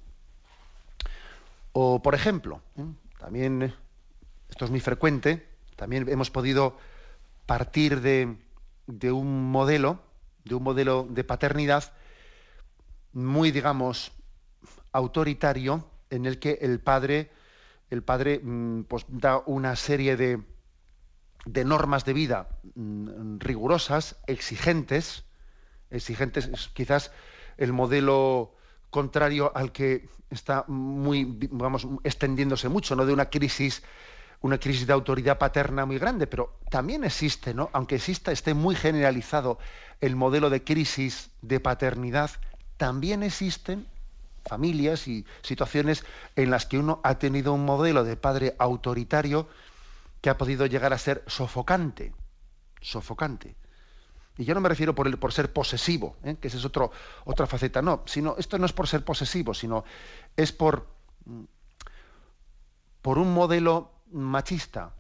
[1.81, 2.85] O, por ejemplo, ¿eh?
[3.21, 3.73] también,
[4.51, 6.77] esto es muy frecuente, también hemos podido
[7.47, 8.37] partir de,
[8.89, 10.01] de un modelo,
[10.45, 11.93] de un modelo de paternidad
[13.13, 14.11] muy, digamos,
[14.91, 17.31] autoritario, en el que el padre,
[17.91, 20.43] el padre mm, pues, da una serie de,
[21.45, 25.23] de normas de vida mm, rigurosas, exigentes,
[25.91, 27.13] exigentes, quizás
[27.57, 28.58] el modelo
[28.91, 33.07] contrario al que está muy, vamos, extendiéndose mucho, ¿no?
[33.07, 33.83] De una crisis,
[34.41, 37.71] una crisis de autoridad paterna muy grande, pero también existe, ¿no?
[37.73, 39.59] Aunque exista, esté muy generalizado
[40.01, 42.31] el modelo de crisis de paternidad,
[42.77, 43.87] también existen
[44.45, 46.05] familias y situaciones
[46.37, 49.49] en las que uno ha tenido un modelo de padre autoritario
[50.21, 52.13] que ha podido llegar a ser sofocante,
[52.81, 53.57] sofocante.
[54.39, 56.37] Y yo no me refiero por, ser posesivo, ¿eh?
[56.41, 56.93] que esa es otro,
[57.25, 59.85] otra faceta, no, sino esto no es por ser posesivo, sino
[60.37, 60.87] es por,
[61.25, 61.43] mm,
[63.03, 64.95] por un modelo machista,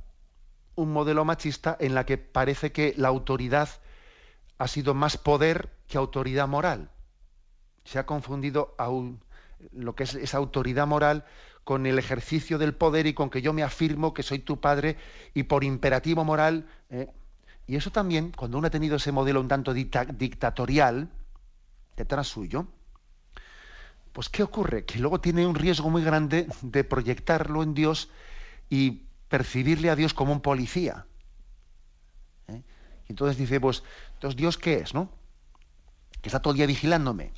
[0.74, 3.68] un modelo machista en la que parece que la autoridad
[4.58, 6.90] ha sido más poder que autoridad moral.
[7.84, 8.74] Se ha confundido
[9.72, 11.24] lo que es esa autoridad moral
[11.62, 14.96] con el ejercicio del poder y con que yo me afirmo que soy tu padre
[15.32, 16.66] y por imperativo moral.
[16.90, 17.08] Eh,
[17.68, 21.08] y eso también, cuando uno ha tenido ese modelo un tanto dictatorial
[21.96, 22.66] detrás suyo,
[24.12, 24.84] pues ¿qué ocurre?
[24.84, 28.10] Que luego tiene un riesgo muy grande de proyectarlo en Dios
[28.68, 31.06] y percibirle a Dios como un policía.
[32.48, 32.62] ¿eh?
[33.06, 35.10] Y entonces dice, pues, entonces Dios qué es, ¿no?
[36.20, 37.32] Que está todo el día vigilándome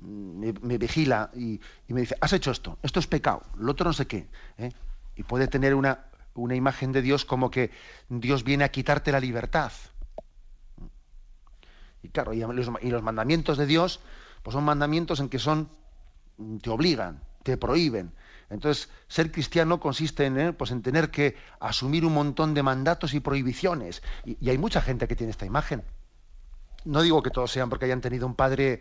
[0.00, 4.06] me, vigila y, me dice, has hecho esto, esto es pecado, lo otro no sé
[4.06, 4.28] qué.
[4.58, 4.72] ¿eh?
[5.16, 7.70] Y puede tener una, una imagen de Dios como que
[8.08, 9.72] Dios viene a quitarte la libertad.
[12.02, 14.00] Y claro, y los, mandamientos de Dios,
[14.42, 15.68] pues son mandamientos en que son,
[16.62, 18.12] te obligan, te prohíben.
[18.48, 20.52] Entonces, ser cristiano consiste en, ¿eh?
[20.52, 24.02] pues en tener que asumir un montón de mandatos y prohibiciones.
[24.24, 25.84] Y, y, hay mucha gente que tiene esta imagen.
[26.84, 28.80] No digo que todos sean porque hayan tenido un padre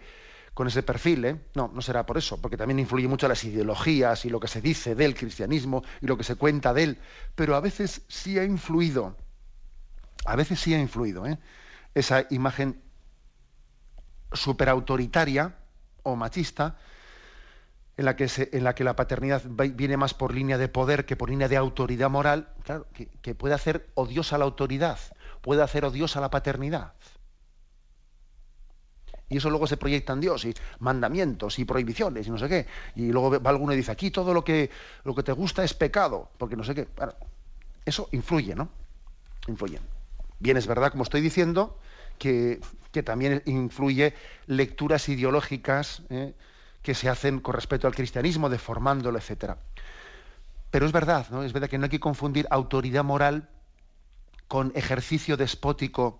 [0.59, 1.39] con ese perfil, ¿eh?
[1.55, 4.59] No, no será por eso, porque también influye mucho las ideologías y lo que se
[4.59, 6.97] dice del cristianismo y lo que se cuenta de él,
[7.33, 9.15] pero a veces sí ha influido,
[10.25, 11.39] a veces sí ha influido, ¿eh?
[11.95, 12.81] esa imagen
[14.33, 15.55] superautoritaria
[16.03, 16.77] o machista
[17.95, 21.15] en la, que en la que la paternidad viene más por línea de poder que
[21.15, 24.99] por línea de autoridad moral, claro, que, que puede hacer odiosa la autoridad,
[25.41, 26.95] puede hacer odiosa la paternidad.
[29.29, 32.65] Y eso luego se proyecta en Dios, y mandamientos y prohibiciones y no sé qué.
[32.95, 34.71] Y luego va alguno y dice, aquí todo lo que,
[35.03, 36.87] lo que te gusta es pecado, porque no sé qué.
[37.85, 38.69] eso influye, ¿no?
[39.47, 39.79] Influye.
[40.39, 41.77] Bien, es verdad, como estoy diciendo,
[42.17, 42.59] que,
[43.03, 44.13] también influye
[44.47, 46.33] lecturas ideológicas ¿eh?
[46.81, 49.57] que se hacen con respecto al cristianismo, deformándolo, etcétera.
[50.71, 51.43] Pero es verdad, ¿no?
[51.43, 53.47] Es verdad que no hay que confundir autoridad moral
[54.47, 56.19] con ejercicio despótico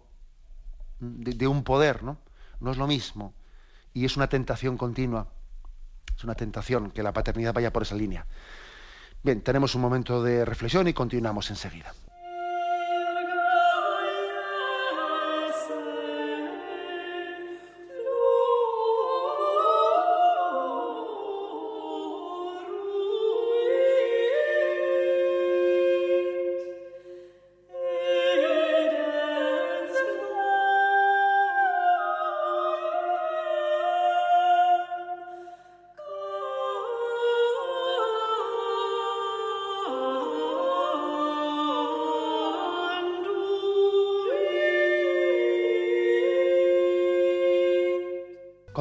[1.00, 2.17] de un poder, ¿no?
[2.60, 3.34] No es lo mismo.
[3.93, 5.28] Y es una tentación continua.
[6.15, 8.26] Es una tentación que la paternidad vaya por esa línea.
[9.24, 11.93] Bien, tenemos un momento de reflexión y continuamos enseguida.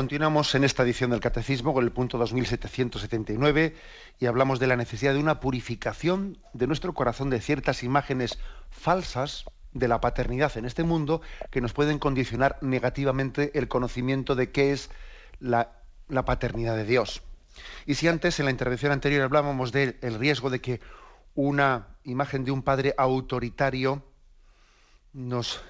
[0.09, 3.77] Continuamos en esta edición del Catecismo con el punto 2779
[4.19, 8.39] y hablamos de la necesidad de una purificación de nuestro corazón de ciertas imágenes
[8.71, 9.45] falsas
[9.75, 14.73] de la paternidad en este mundo que nos pueden condicionar negativamente el conocimiento de qué
[14.73, 14.89] es
[15.41, 15.73] la,
[16.25, 17.21] paternidad de Dios.
[17.85, 20.81] Y si antes en la intervención anterior hablábamos del riesgo de que
[21.35, 24.03] una imagen de un padre autoritario
[25.13, 25.61] nos,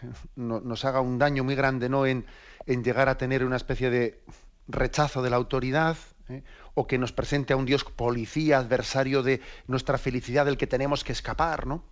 [0.85, 2.07] haga un daño muy grande ¿no?
[2.07, 2.27] en,
[2.67, 4.23] llegar a tener una especie de
[4.67, 5.97] rechazo de la autoridad,
[6.29, 6.43] ¿eh?
[6.75, 11.05] o que nos presente a un Dios policía, adversario de nuestra felicidad, del que tenemos
[11.05, 11.83] que escapar, ¿no?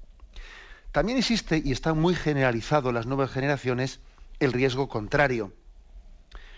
[0.93, 4.01] También existe, y está muy generalizado en las nuevas generaciones,
[4.41, 5.53] el riesgo contrario.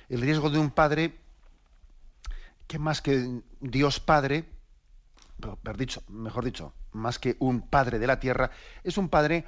[0.09, 1.15] El riesgo de un padre
[2.69, 4.45] que más que Dios Padre,
[6.09, 8.51] mejor dicho, más que un padre de la tierra,
[8.85, 9.45] es un padre,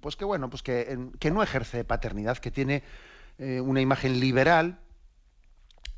[0.00, 2.82] pues que bueno, pues que, que no ejerce paternidad, que tiene
[3.38, 4.78] eh, una imagen liberal,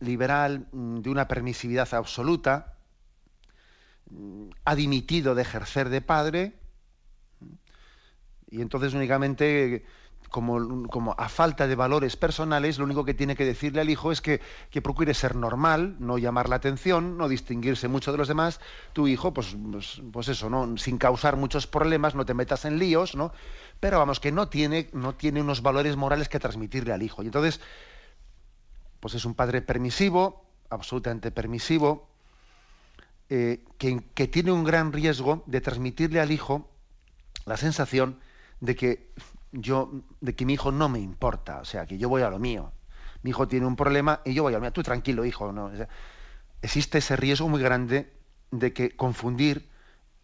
[0.00, 2.74] liberal mm, de una permisividad absoluta,
[4.10, 6.54] mm, ha dimitido de ejercer de padre,
[8.48, 9.84] y entonces únicamente
[10.34, 14.10] como, como, a falta de valores personales, lo único que tiene que decirle al hijo
[14.10, 18.26] es que, que, procure ser normal, no llamar la atención, no distinguirse mucho de los
[18.26, 18.58] demás.
[18.94, 20.76] Tu hijo, pues, pues, pues, eso, ¿no?
[20.76, 23.32] Sin causar muchos problemas, no te metas en líos, ¿no?
[23.78, 27.22] Pero vamos, que no tiene, no tiene unos valores morales que transmitirle al hijo.
[27.22, 27.60] Y entonces,
[28.98, 32.08] pues es un padre permisivo, absolutamente permisivo,
[33.28, 36.68] eh, que, que tiene un gran riesgo de transmitirle al hijo
[37.44, 38.18] la sensación
[38.58, 39.12] de que
[39.54, 39.90] yo,
[40.20, 42.72] de que mi hijo no me importa, o sea, que yo voy a lo mío.
[43.22, 44.72] Mi hijo tiene un problema y yo voy a lo mío.
[44.72, 45.52] Tú tranquilo, hijo.
[45.52, 45.70] ¿no?
[46.60, 48.12] existe ese riesgo muy grande
[48.50, 49.68] de que confundir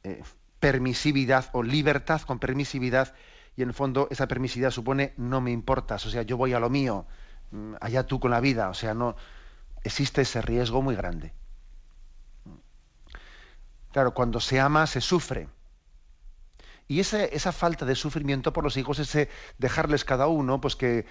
[0.03, 0.23] eh,
[0.59, 3.15] permisividad o libertad con permisividad
[3.57, 6.61] y en el fondo esa permisividad supone no me importas, o sea, yo voy a
[6.61, 7.07] lo mío,
[7.51, 9.17] mm, allá tú con la vida, o sea, no
[9.85, 11.33] existe ese riesgo muy grande.
[13.93, 15.49] Claro, cuando se ama se sufre
[16.91, 21.07] y esa falta de sufrimiento por los hijos, ese dejarles cada uno, pues que,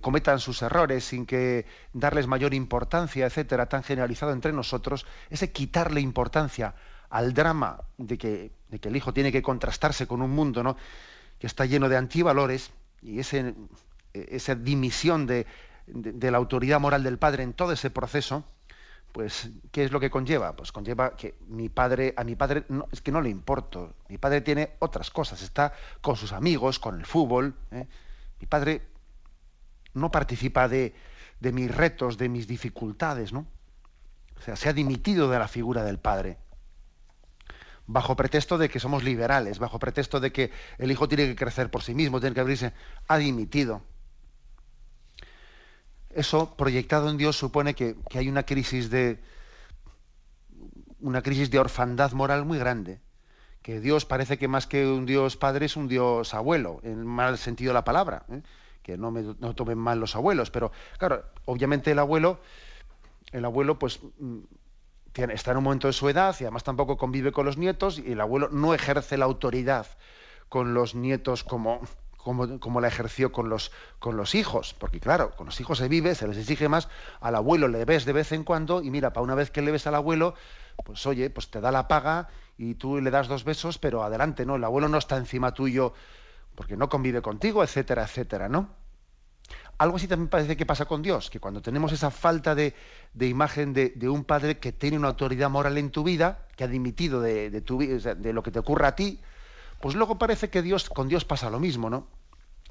[0.00, 6.00] cometan sus errores sin que darles mayor importancia, etcétera, tan generalizado entre nosotros, ese quitarle
[6.00, 6.76] importancia
[7.10, 10.76] al drama de que, el hijo tiene que contrastarse con un mundo ¿no?
[11.40, 12.70] que está lleno de antivalores
[13.02, 13.52] y ese,
[14.12, 15.44] esa dimisión de
[16.30, 18.44] la autoridad moral del padre en todo ese proceso,
[19.14, 20.56] pues ¿qué es lo que conlleva?
[20.56, 23.94] Pues conlleva que mi padre, a mi padre no, es que no le importo.
[24.08, 27.54] Mi padre tiene otras cosas, está con sus amigos, con el fútbol.
[27.70, 27.86] ¿eh?
[28.40, 28.82] Mi padre
[29.92, 30.96] no participa de,
[31.38, 33.46] de, mis retos, de mis dificultades, ¿no?
[34.36, 36.36] O sea, se ha dimitido de la figura del padre.
[37.86, 41.70] Bajo pretexto de que somos liberales, bajo pretexto de que el hijo tiene que crecer
[41.70, 42.72] por sí mismo, tiene que abrirse,
[43.06, 43.80] ha dimitido
[46.14, 49.20] eso proyectado en Dios supone que, hay una crisis de
[51.00, 53.00] una crisis de orfandad moral muy grande.
[53.62, 57.38] Que Dios parece que más que un Dios padre es un Dios abuelo, en mal
[57.38, 58.24] sentido de la palabra.
[58.30, 58.42] ¿eh?
[58.82, 59.22] Que no me
[59.54, 62.40] tomen mal los abuelos, pero claro, obviamente el abuelo,
[63.32, 64.40] el abuelo, pues mm,
[65.14, 68.12] está en un momento de su edad y además tampoco convive con los nietos y
[68.12, 69.86] el abuelo no ejerce la autoridad
[70.48, 71.80] con los nietos como,
[72.24, 76.14] como, la ejerció con los, con los hijos, porque claro, con los hijos se vive,
[76.14, 76.88] se les exige más,
[77.20, 79.70] al abuelo le ves de vez en cuando y mira, para una vez que le
[79.70, 80.34] ves al abuelo,
[80.84, 84.46] pues oye, pues te da la paga y tú le das dos besos, pero adelante,
[84.46, 84.56] ¿no?
[84.56, 85.92] El abuelo no está encima tuyo
[86.54, 88.70] porque no convive contigo, etcétera, etcétera, ¿no?
[89.76, 92.74] Algo así también parece que pasa con Dios, que cuando tenemos esa falta de,
[93.20, 97.20] imagen de, un padre que tiene una autoridad moral en tu vida, que ha dimitido
[97.20, 99.20] de, de, tu, de lo que te ocurra a ti,
[99.84, 102.06] pues luego parece que Dios, con Dios pasa lo mismo, ¿no?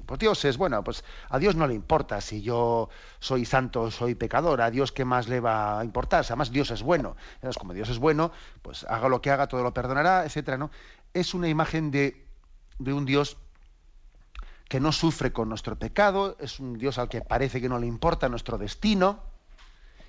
[0.04, 2.88] Pues Dios es, bueno, pues a Dios no le importa si yo
[3.20, 6.72] soy santo o soy pecador, a Dios qué más le va a importar, además Dios
[6.72, 7.14] es bueno.
[7.36, 10.72] Entonces, como Dios es bueno, pues haga lo que haga, todo lo perdonará, etcétera, ¿no?
[11.12, 12.26] Es una imagen de,
[12.80, 13.36] de un Dios
[14.68, 17.86] que no sufre con nuestro pecado, es un Dios al que parece que no le
[17.86, 19.22] importa nuestro destino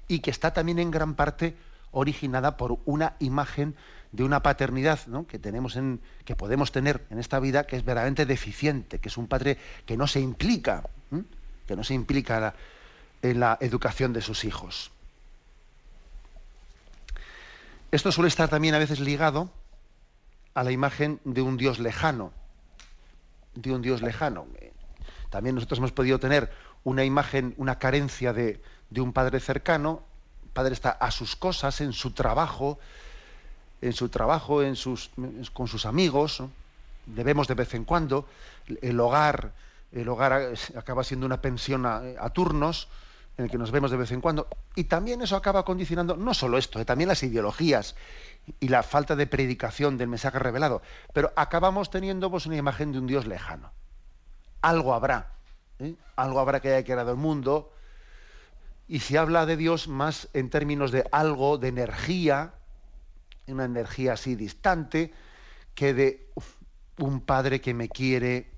[0.08, 1.56] y que está también en gran parte
[1.96, 3.76] originada por una imagen
[4.12, 8.26] de una paternidad que tenemos en, que podemos tener en esta vida que es verdaderamente
[8.26, 10.84] deficiente, que es un padre que no se implica,
[11.66, 12.54] que no se implica
[13.22, 14.92] en la educación de sus hijos.
[17.92, 19.50] Esto suele estar también a veces ligado
[20.54, 22.34] a la imagen de un Dios lejano,
[23.54, 24.48] de un Dios lejano.
[25.30, 26.52] También nosotros hemos podido tener
[26.84, 30.04] una imagen, una carencia de, de un padre cercano.
[30.56, 32.80] Padre está a sus cosas, en su trabajo,
[33.82, 35.12] en su trabajo, en sus,
[35.52, 36.42] con sus amigos.
[37.06, 38.26] Debemos de vez en cuando.
[38.82, 39.52] El hogar,
[39.92, 42.88] el hogar acaba siendo una pensión a, turnos
[43.38, 44.48] en el que nos vemos de vez en cuando.
[44.76, 47.98] Y también eso acaba condicionando no solo esto, eh, también las ideologías
[48.62, 50.82] y la falta de predicación del mensaje revelado.
[51.12, 53.74] Pero acabamos teniendo pues, una imagen de un Dios lejano.
[54.62, 55.34] Algo habrá.
[55.80, 55.96] ¿eh?
[56.16, 57.75] Algo habrá que haya creado el mundo.
[58.88, 62.54] Y se habla de Dios más en términos de algo, de energía,
[63.48, 65.14] una energía así distante,
[65.74, 66.30] que de
[67.00, 68.52] un padre que me quiere,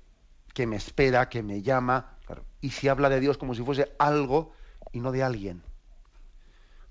[0.54, 2.16] que me espera, que me llama.
[2.60, 4.52] Y se habla de Dios como si fuese algo
[4.92, 5.62] y no de alguien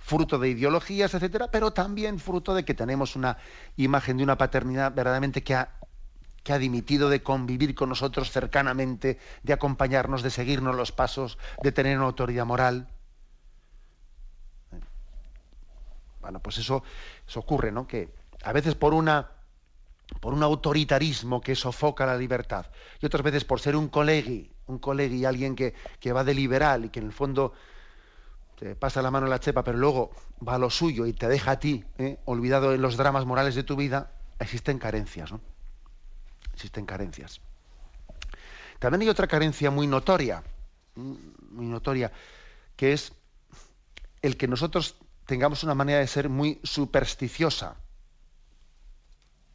[0.08, 3.38] fruto de ideologías, etcétera, pero también fruto de que tenemos una
[3.76, 5.76] imagen de una paternidad verdaderamente que ha,
[6.44, 11.74] que ha dimitido de convivir con nosotros cercanamente, de acompañarnos, de seguirnos los pasos, de
[11.74, 12.88] tener una autoridad moral.
[16.28, 16.84] Bueno, pues eso,
[17.36, 17.88] ocurre, ¿no?
[17.88, 18.14] Que
[18.44, 19.32] a veces por una
[20.20, 22.66] por un autoritarismo que sofoca la libertad
[23.02, 26.84] y otras veces por ser un colegui, un colegui, alguien que, que va de liberal
[26.84, 27.54] y que en el fondo
[28.60, 30.12] te pasa la mano en la chepa, pero luego
[30.46, 32.20] va a lo suyo y te deja a ti, ¿eh?
[32.26, 35.40] olvidado en los dramas morales de tu vida, existen carencias, ¿no?
[36.54, 37.40] Existen carencias.
[38.80, 40.44] También hay otra carencia muy notoria,
[40.96, 42.12] muy notoria,
[42.76, 43.14] que es
[44.22, 44.96] el que nosotros
[45.28, 47.76] tengamos una manera de ser muy supersticiosa.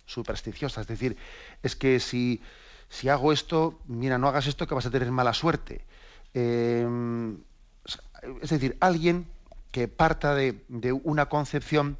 [0.06, 1.16] Supersticiosa, es decir,
[1.62, 2.40] es que si,
[2.88, 5.84] si hago esto, mira, no hagas esto que vas a tener mala suerte.
[6.34, 6.86] Eh,
[8.42, 9.26] es decir, alguien
[9.70, 10.62] que parta de,
[11.04, 11.96] una concepción,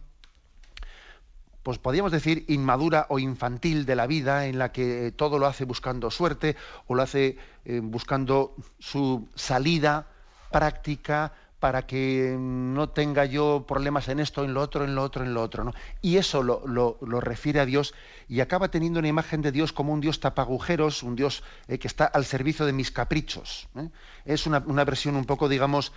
[1.63, 5.65] pues podríamos decir, inmadura o infantil de la vida, en la que todo lo hace
[5.65, 6.57] buscando suerte
[6.87, 10.09] o lo hace eh, buscando su salida
[10.51, 11.33] práctica
[11.63, 15.33] para que no tenga yo problemas en esto, en lo otro, en lo otro, en
[15.33, 15.63] lo otro.
[15.63, 15.73] ¿no?
[16.01, 17.95] Y eso lo, refiere a Dios
[18.29, 21.87] y acaba teniendo una imagen de Dios como un Dios tapagujeros, un Dios eh, que
[21.87, 23.69] está al servicio de mis caprichos.
[23.77, 23.91] ¿eh?
[24.25, 25.93] Es una, versión un poco, digamos,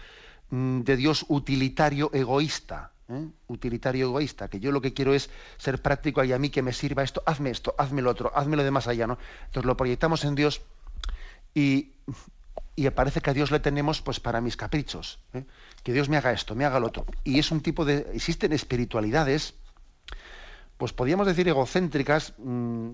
[0.51, 2.91] mm, de Dios utilitario egoísta.
[3.09, 3.25] ¿eh?
[3.47, 6.73] Utilitario egoísta, que yo lo que quiero es ser práctico y a mí que me
[6.73, 9.07] sirva esto, hazme esto, hazme lo otro, hazme lo de más allá.
[9.07, 9.17] ¿no?
[9.47, 10.61] Entonces lo proyectamos en Dios
[11.55, 11.93] y
[12.75, 15.45] y parece que a Dios le tenemos pues para mis caprichos, ¿eh?
[15.83, 17.05] que Dios me haga esto, me haga lo otro.
[17.23, 19.53] Y es un tipo de existen espiritualidades,
[20.77, 22.89] pues podríamos decir egocéntricas, mm,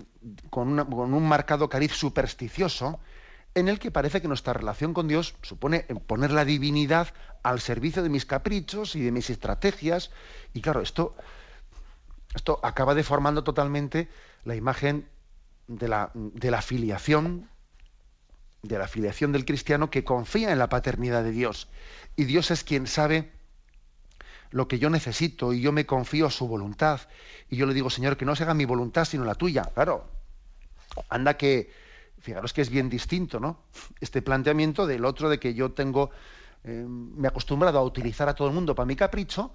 [0.50, 3.00] con, con, un marcado cariz supersticioso,
[3.54, 7.08] en el que parece que nuestra relación con Dios supone poner la divinidad
[7.42, 10.10] al servicio de mis caprichos y de mis estrategias.
[10.54, 11.16] Y claro, esto,
[12.34, 14.08] esto acaba deformando totalmente
[14.44, 15.08] la imagen
[15.66, 17.50] de la, de la filiación
[18.62, 21.68] de la filiación del cristiano que confía en la paternidad de Dios.
[22.14, 23.32] Y Dios es quien sabe
[24.50, 27.00] lo que yo necesito y yo me confío a su voluntad.
[27.50, 29.62] Y yo le digo, Señor, que no se haga mi voluntad sino la tuya.
[29.74, 30.06] Claro,
[31.08, 31.72] anda que,
[32.20, 33.64] fijaros que es bien distinto, ¿no?
[34.00, 36.10] Este planteamiento del otro de que yo tengo,
[36.62, 39.52] eh, me he acostumbrado a utilizar a todo el mundo para mi capricho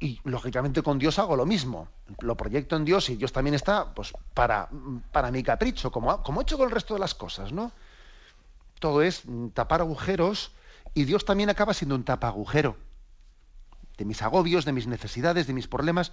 [0.00, 1.88] y lógicamente con Dios hago lo mismo.
[2.20, 4.68] Lo proyecto en Dios y Dios también está pues, para,
[5.12, 7.72] para mi capricho, como, como he hecho con el resto de las cosas, ¿no?
[8.80, 9.22] Todo es
[9.54, 10.52] tapar agujeros
[10.94, 12.76] y Dios también acaba siendo un agujero
[13.96, 16.12] De mis agobios, de mis necesidades, de mis problemas.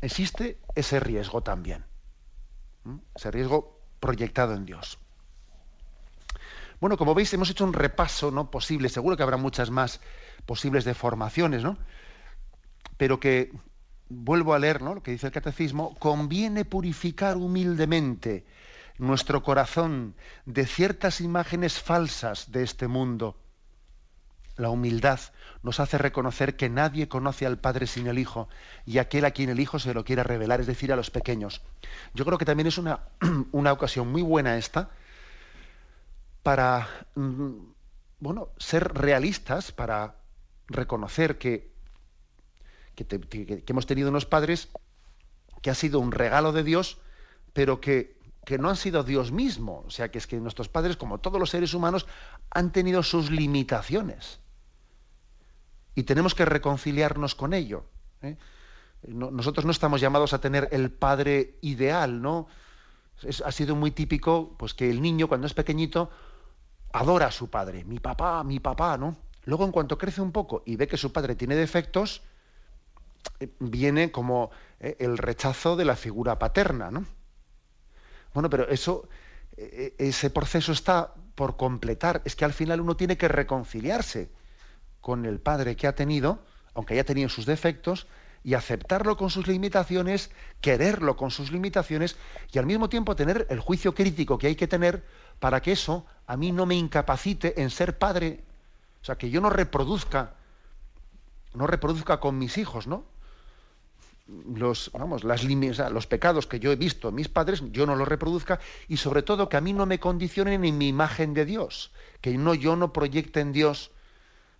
[0.00, 1.84] Existe ese riesgo también.
[3.14, 4.98] Ese riesgo proyectado en Dios.
[6.80, 8.50] Bueno, como veis, hemos hecho un repaso ¿no?
[8.50, 10.00] posible, seguro que habrá muchas más
[10.44, 11.78] posibles deformaciones, ¿no?
[12.96, 13.52] Pero que,
[14.08, 18.44] vuelvo a leer lo que dice el catecismo, conviene purificar humildemente
[18.98, 20.14] nuestro corazón
[20.44, 23.36] de ciertas imágenes falsas de este mundo.
[24.56, 25.20] La humildad
[25.62, 28.48] nos hace reconocer que nadie conoce al Padre sin el Hijo
[28.86, 31.60] y aquel a quien el Hijo se lo quiera revelar, es decir, a los pequeños.
[32.14, 33.00] Yo creo que también es una,
[33.52, 34.90] una ocasión muy buena esta
[36.42, 37.50] para mm,
[38.20, 40.16] bueno, ser realistas, para
[40.68, 41.75] reconocer que
[43.04, 44.68] que, hemos tenido unos padres
[45.62, 46.98] que ha sido un regalo de Dios,
[47.52, 48.16] pero que
[48.46, 49.82] que no han sido Dios mismo.
[49.88, 52.06] O sea, que es que nuestros padres, como todos los seres humanos,
[52.50, 54.38] han tenido sus limitaciones.
[55.96, 57.86] Y tenemos que reconciliarnos con ello.
[58.22, 58.36] ¿eh?
[59.08, 62.46] nosotros no estamos llamados a tener el padre ideal, ¿no?
[63.44, 66.10] ha sido muy típico pues, que el niño, cuando es pequeñito,
[66.92, 67.84] adora a su padre.
[67.84, 69.16] Mi papá, mi papá, ¿no?
[69.44, 72.22] Luego, en cuanto crece un poco y ve que su padre tiene defectos,
[73.58, 74.50] viene como
[74.80, 77.06] eh, el rechazo de la figura paterna, ¿no?
[78.34, 79.08] Bueno, pero eso,
[79.56, 82.22] eh, ese proceso está por completar.
[82.24, 84.30] Es que al final uno tiene que reconciliarse
[85.00, 86.40] con el padre que ha tenido,
[86.74, 88.06] aunque haya tenido sus defectos,
[88.42, 92.16] y aceptarlo con sus limitaciones, quererlo con sus limitaciones,
[92.52, 95.04] y al mismo tiempo tener el juicio crítico que hay que tener
[95.40, 98.44] para que eso a mí no me incapacite en ser padre
[99.00, 100.34] o sea, que yo no reproduzca,
[101.54, 103.04] no reproduzca con mis hijos, ¿no?
[104.28, 108.08] Los, vamos, las los pecados que yo he visto en mis padres, yo no los
[108.08, 108.58] reproduzca
[108.88, 112.36] y sobre todo que a mí no me condicionen en mi imagen de Dios, que
[112.36, 113.92] no, yo no proyecte en Dios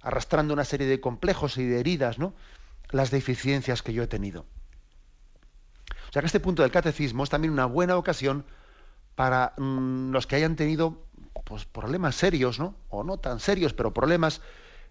[0.00, 2.32] arrastrando una serie de complejos y de heridas, ¿no?
[2.90, 4.46] Las deficiencias que yo he tenido.
[6.08, 8.44] O sea que este punto del catecismo es también una buena ocasión
[9.16, 11.02] para mm, los que hayan tenido
[11.44, 12.76] pues, problemas serios, ¿no?
[12.88, 14.40] O no tan serios, pero problemas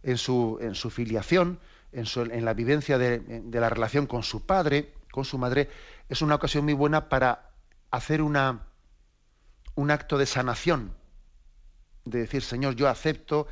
[0.03, 1.59] en su, en su filiación,
[1.95, 5.69] en, la vivencia de, de, la relación con su padre, con su madre,
[6.09, 7.51] es una ocasión muy buena para
[7.89, 8.67] hacer una,
[9.75, 10.93] un acto de sanación,
[12.03, 13.47] de decir, Señor, yo acepto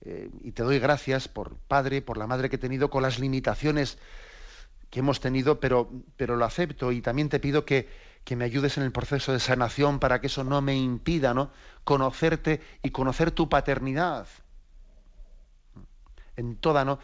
[0.00, 3.18] eh, y te doy gracias por padre, por la madre que he tenido, con las
[3.18, 3.98] limitaciones
[4.90, 7.88] que hemos tenido, pero, pero lo acepto y también te pido que,
[8.24, 11.50] que me ayudes en el proceso de sanación para que eso no me impida ¿no?
[11.84, 14.26] conocerte y conocer tu paternidad
[16.36, 16.96] en toda,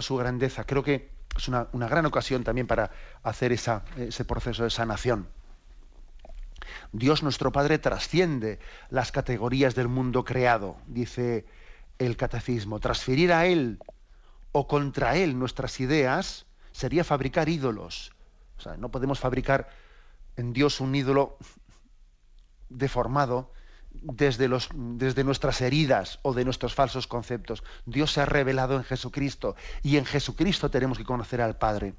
[0.00, 0.64] su grandeza.
[0.64, 2.90] Creo que es una, gran ocasión también para
[3.22, 5.28] hacer ese proceso de sanación.
[6.92, 8.58] Dios nuestro Padre trasciende
[8.90, 11.46] las categorías del mundo creado, dice
[11.98, 12.80] el catecismo.
[12.80, 13.78] Transferir a Él
[14.52, 18.12] o contra Él nuestras ideas sería fabricar ídolos.
[18.58, 19.68] O sea, no podemos fabricar
[20.36, 21.36] en Dios un ídolo
[22.68, 23.52] deformado
[24.02, 24.48] desde,
[25.24, 27.62] nuestras heridas o de nuestros falsos conceptos.
[27.86, 31.94] Dios se ha revelado en Jesucristo y en Jesucristo tenemos que conocer al Padre.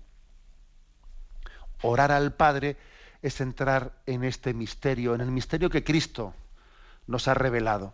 [1.81, 2.77] Orar al Padre
[3.21, 6.33] es entrar en este misterio, en el misterio que Cristo
[7.07, 7.93] nos ha revelado.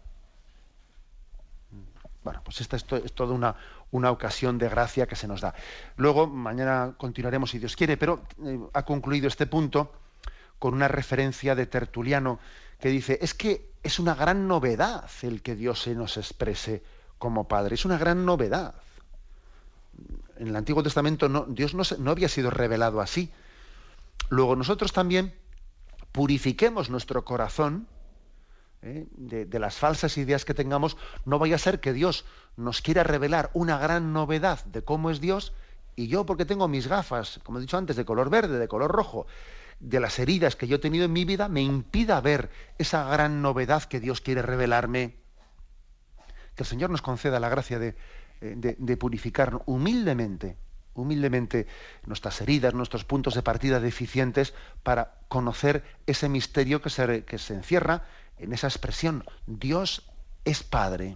[2.23, 3.55] Bueno, pues esta es, toda una,
[3.91, 5.53] una, ocasión de gracia que se nos da.
[5.95, 9.93] Luego, mañana continuaremos si Dios quiere, pero eh, ha concluido este punto
[10.57, 12.39] con una referencia de Tertuliano
[12.79, 16.81] que dice, es que es una gran novedad el que Dios se nos exprese
[17.19, 18.73] como Padre, es una gran novedad.
[20.37, 23.31] En el Antiguo Testamento Dios no, había sido revelado así.
[24.29, 25.35] Luego nosotros también
[26.11, 27.87] purifiquemos nuestro corazón
[28.81, 29.05] ¿eh?
[29.11, 32.25] de, las falsas ideas que tengamos, no vaya a ser que Dios
[32.57, 35.53] nos quiera revelar una gran novedad de cómo es Dios
[35.95, 38.91] y yo porque tengo mis gafas, como he dicho antes, de color verde, de color
[38.91, 39.27] rojo,
[39.79, 43.41] de las heridas que yo he tenido en mi vida me impida ver esa gran
[43.41, 45.15] novedad que Dios quiere revelarme.
[46.55, 47.95] Que el Señor nos conceda la gracia de,
[48.41, 50.57] eh, de, purificar humildemente,
[50.93, 51.67] humildemente
[52.05, 54.53] nuestras heridas, nuestros puntos de partida deficientes
[54.83, 58.05] para conocer ese misterio que se, que se encierra
[58.37, 59.23] en esa expresión.
[59.47, 60.09] Dios
[60.43, 61.15] es Padre.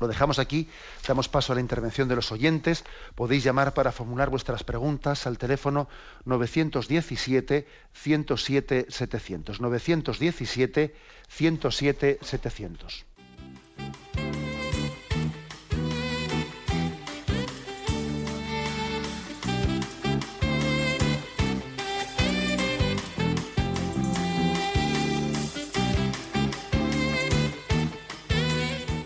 [0.00, 0.68] Lo dejamos aquí,
[1.06, 2.84] damos paso a la intervención de los oyentes.
[3.14, 5.88] Podéis llamar para formular vuestras preguntas al teléfono
[6.24, 8.86] 917 107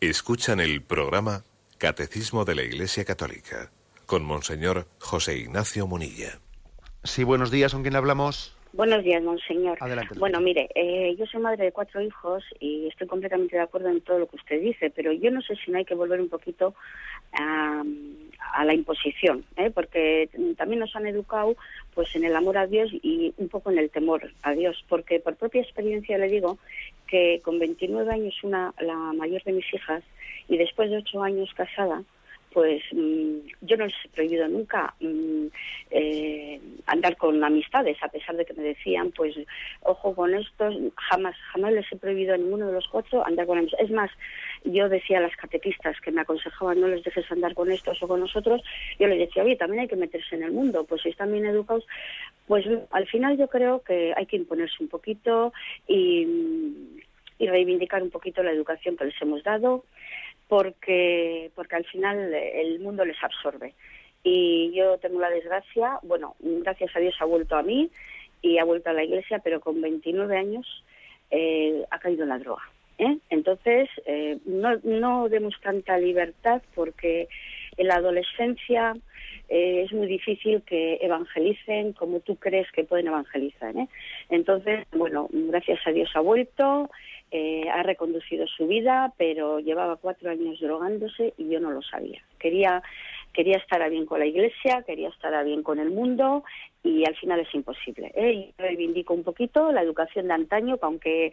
[0.00, 1.44] Escuchan el programa
[1.76, 3.70] Catecismo de la Iglesia Católica
[4.06, 6.38] con Monseñor José Ignacio Munilla.
[7.04, 8.56] Sí, buenos días, ¿con quién hablamos?
[8.72, 9.76] Buenos días, monseñor.
[9.78, 10.18] Adelante.
[10.18, 14.00] Bueno, mire, eh, yo soy madre de cuatro hijos y estoy completamente de acuerdo en
[14.00, 16.30] todo lo que usted dice, pero yo no sé si no hay que volver un
[16.30, 16.74] poquito
[17.32, 17.82] a,
[18.54, 19.70] a la imposición, ¿eh?
[19.70, 21.56] porque también nos han educado
[21.94, 25.20] pues en el amor a Dios y un poco en el temor a Dios, porque
[25.20, 26.58] por propia experiencia le digo
[27.10, 30.02] que con 29 años una la mayor de mis hijas
[30.48, 32.02] y después de ocho años casada,
[32.52, 35.46] pues mm, yo no les he prohibido nunca mm,
[35.90, 39.36] eh, andar con amistades, a pesar de que me decían, pues,
[39.82, 43.58] ojo con estos, jamás, jamás les he prohibido a ninguno de los cuatro andar con
[43.58, 43.88] amistades.
[43.88, 44.10] Es más,
[44.64, 48.08] yo decía a las catequistas que me aconsejaban no les dejes andar con estos o
[48.08, 48.62] con nosotros,
[48.98, 51.46] yo les decía, oye, también hay que meterse en el mundo, pues si están bien
[51.46, 51.86] educados,
[52.46, 55.52] pues al final yo creo que hay que imponerse un poquito
[55.86, 56.26] y,
[57.38, 59.84] y reivindicar un poquito la educación que les hemos dado
[60.50, 63.72] porque, porque al final el mundo les absorbe.
[64.24, 67.88] Y yo tengo la desgracia, bueno, gracias a Dios ha vuelto a mí
[68.42, 70.66] y ha vuelto a la iglesia, pero con 29 años
[71.30, 72.64] eh, ha caído en la droga.
[72.98, 73.18] ¿eh?
[73.30, 77.28] Entonces, eh, no, no demos tanta libertad porque
[77.76, 78.96] en la adolescencia
[79.50, 83.76] eh, es muy difícil que evangelicen como tú crees que pueden evangelizar.
[83.76, 83.88] ¿eh?
[84.30, 86.88] Entonces, bueno, gracias a Dios ha vuelto
[87.32, 92.20] eh, ha reconducido su vida, pero llevaba cuatro años drogándose y yo no lo sabía.
[92.40, 92.82] Quería,
[93.32, 96.44] quería estar a bien con la iglesia, quería estar a bien con el mundo
[96.82, 98.12] y al final es imposible.
[98.14, 98.32] ¿eh?
[98.32, 101.32] Y reivindico un poquito la educación de antaño, que aunque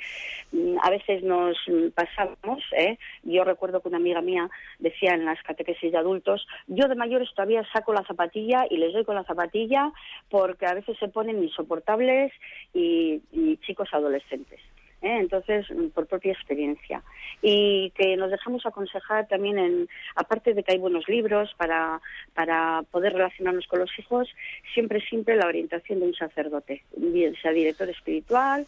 [0.51, 1.57] mm, a veces nos
[1.95, 2.97] pasamos, ¿eh?
[3.23, 7.29] yo recuerdo que una amiga mía decía en las catequesis de adultos, yo de mayores
[7.33, 9.91] todavía saco la zapatilla y les doy con la zapatilla
[10.29, 12.31] porque a veces se ponen insoportables
[12.73, 13.21] y
[13.65, 14.59] chicos adolescentes.
[15.01, 15.17] ¿Eh?
[15.19, 17.03] entonces por propia experiencia
[17.41, 22.01] y que nos dejamos aconsejar también en aparte de que hay buenos libros para
[22.33, 24.27] para poder relacionarnos con los hijos
[24.73, 28.67] siempre siempre la orientación de un sacerdote bien sea director espiritual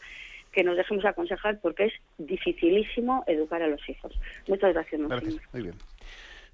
[0.51, 4.13] que nos dejemos aconsejar porque es dificilísimo educar a los hijos
[4.47, 5.35] muchas gracias, gracias.
[5.53, 5.75] muy bien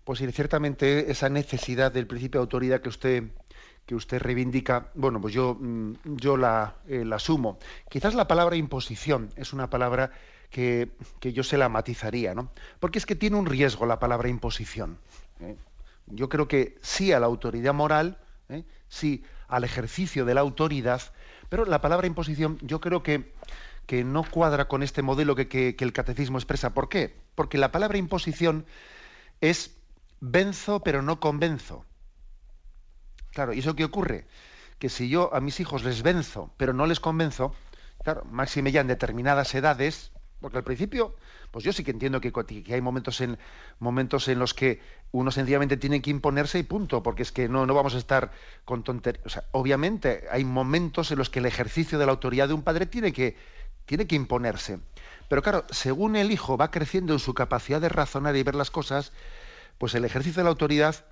[0.04, 3.24] pues sí, ciertamente esa necesidad del principio de autoridad que usted
[3.86, 7.60] que usted reivindica, bueno, pues yo, mm, yo la, eh, la, asumo.
[7.90, 10.12] Quizás la palabra imposición es una palabra
[10.50, 10.90] que,
[11.22, 12.52] yo se la matizaría, ¿no?
[12.80, 14.98] Porque es que tiene un riesgo la palabra imposición.
[15.40, 15.58] ¿eh?
[16.08, 18.18] Yo creo que sí a la autoridad moral,
[18.50, 18.64] ¿eh?
[18.88, 21.02] sí al ejercicio de la autoridad,
[21.50, 23.34] pero la palabra imposición yo creo que,
[23.86, 26.74] que no cuadra con este modelo que, que el catecismo expresa.
[26.74, 27.16] ¿Por qué?
[27.36, 28.66] Porque la palabra imposición
[29.42, 29.78] es
[30.22, 31.86] venzo pero no convenzo.
[33.36, 34.26] Claro, ¿y eso qué ocurre?
[34.80, 37.54] Que si yo a mis hijos les venzo, pero no les convenzo,
[38.02, 41.18] claro, máxime ya en determinadas edades, porque al principio,
[41.52, 42.32] pues yo sí que entiendo que,
[42.72, 43.38] hay momentos en,
[43.78, 44.80] momentos en los que
[45.12, 48.32] uno sencillamente tiene que imponerse y punto, porque es que no, no vamos a estar
[48.64, 49.44] con tonterías.
[49.52, 53.12] Obviamente hay momentos en los que el ejercicio de la autoridad de un padre tiene
[53.12, 53.36] que,
[53.86, 54.80] tiene que imponerse.
[55.28, 58.72] Pero claro, según el hijo va creciendo en su capacidad de razonar y ver las
[58.72, 59.12] cosas,
[59.78, 61.04] pues el ejercicio de la autoridad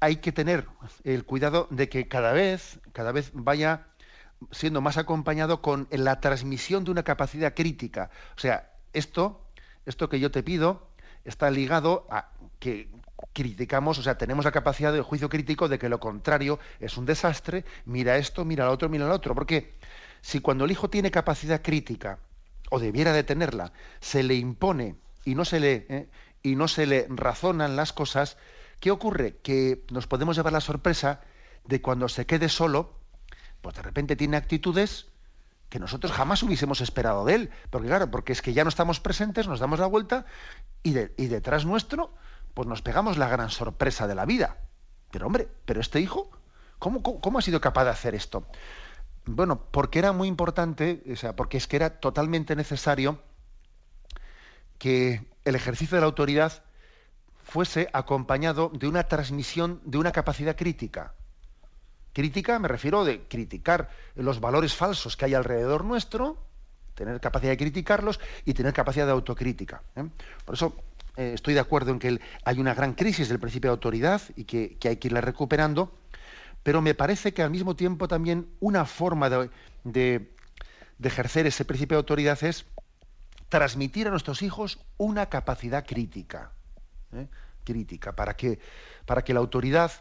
[0.00, 0.66] hay que tener
[1.04, 3.86] el cuidado de que cada vez, cada vez vaya
[4.50, 8.10] siendo más acompañado con la transmisión de una capacidad crítica.
[8.36, 9.46] O sea, esto,
[9.84, 10.88] esto que yo te pido
[11.24, 12.88] está ligado a que
[13.34, 17.04] criticamos, o sea, tenemos la capacidad de juicio crítico de que lo contrario es un
[17.04, 19.34] desastre, mira esto, mira lo otro, mira lo otro.
[19.34, 19.74] Porque
[20.22, 22.18] si cuando el hijo tiene capacidad crítica,
[22.70, 24.94] o debiera de tenerla, se le impone
[25.24, 26.08] y no se le, eh,
[26.42, 28.38] y no se le razonan las cosas,
[28.80, 29.36] ¿Qué ocurre?
[29.42, 31.20] Que nos podemos llevar la sorpresa
[31.64, 32.94] de cuando se quede solo,
[33.60, 35.06] pues de repente tiene actitudes
[35.68, 37.50] que nosotros jamás hubiésemos esperado de él.
[37.70, 40.24] Porque claro, porque es que ya no estamos presentes, nos damos la vuelta
[40.82, 42.12] y, detrás nuestro,
[42.54, 44.56] pues nos pegamos la gran sorpresa de la vida.
[45.10, 46.30] Pero hombre, pero este hijo,
[46.78, 48.46] ¿cómo, cómo, ha sido capaz de hacer esto?
[49.26, 53.22] Bueno, porque era muy importante, o sea, porque es que era totalmente necesario
[54.78, 56.64] que el ejercicio de la autoridad
[57.50, 61.14] fuese acompañado de una transmisión de una capacidad crítica.
[62.12, 66.38] Crítica me refiero de criticar los valores falsos que hay alrededor nuestro,
[66.94, 69.82] tener capacidad de criticarlos y tener capacidad de autocrítica.
[69.96, 70.04] ¿eh?
[70.44, 70.76] Por eso
[71.16, 74.44] eh, estoy de acuerdo en que hay una gran crisis del principio de autoridad y
[74.44, 75.92] que, hay que irla recuperando,
[76.62, 80.30] pero me parece que al mismo tiempo también una forma de
[81.02, 82.64] ejercer ese principio de autoridad es
[83.48, 86.52] transmitir a nuestros hijos una capacidad crítica.
[87.14, 87.26] ¿Eh?
[87.64, 88.58] crítica, para que,
[89.06, 89.92] para que la autoridad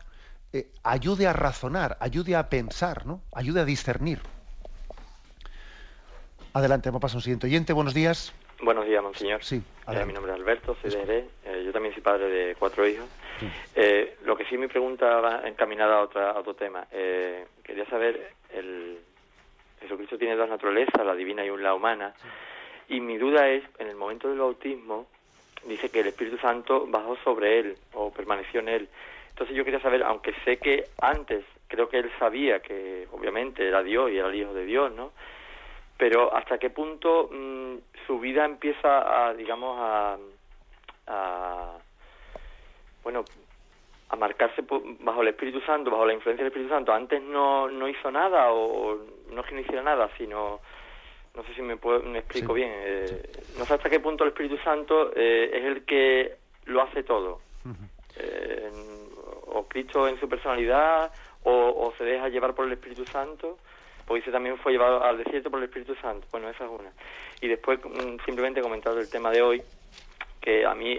[0.53, 3.21] eh, ayude a razonar, ayude a pensar, ¿no?
[3.33, 4.19] ayude a discernir.
[6.53, 7.73] Adelante, vamos a un siguiente oyente.
[7.73, 8.33] Buenos días.
[8.61, 9.43] Buenos días, monseñor.
[9.43, 11.29] Sí, eh, mi nombre es Alberto, soy de
[11.63, 13.07] yo también soy padre de cuatro hijos.
[13.75, 16.87] Eh, lo que sí mi pregunta va encaminada a, otra, a otro tema.
[16.91, 18.99] Eh, quería saber, el
[19.79, 22.13] Jesucristo tiene dos naturalezas, la divina y la humana.
[22.89, 25.07] Y mi duda es, en el momento del bautismo,
[25.65, 28.89] dice que el Espíritu Santo bajó sobre él o permaneció en él.
[29.29, 33.83] Entonces yo quería saber, aunque sé que antes creo que él sabía que obviamente era
[33.83, 35.11] Dios y era el Hijo de Dios, ¿no?
[35.97, 37.75] Pero hasta qué punto mm,
[38.07, 40.17] su vida empieza a, digamos, a,
[41.07, 41.77] a
[43.03, 43.23] bueno,
[44.09, 44.63] a marcarse
[44.99, 46.91] bajo el Espíritu Santo, bajo la influencia del Espíritu Santo.
[46.91, 48.97] Antes no, no hizo nada o,
[49.31, 50.59] no es nada, sino
[51.39, 52.69] no sé si me, puedo, me explico bien.
[52.73, 56.35] Eh, no sé hasta qué punto el Espíritu Santo eh, es el que
[56.65, 57.39] lo hace todo.
[58.17, 58.69] Eh,
[59.47, 61.13] o Cristo en su personalidad,
[61.43, 63.57] o, se deja llevar por el Espíritu Santo,
[64.05, 66.27] porque dice también fue llevado al desierto por el Espíritu Santo.
[66.29, 66.91] Bueno, esa es una.
[67.39, 69.61] Y después mm, simplemente comentar el tema de hoy,
[70.41, 70.93] que a mí,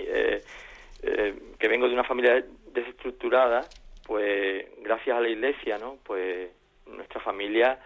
[1.58, 3.68] que vengo de una familia desestructurada,
[4.06, 5.98] pues gracias a la Iglesia, ¿no?
[6.02, 6.50] Pues
[6.86, 7.78] nuestra familia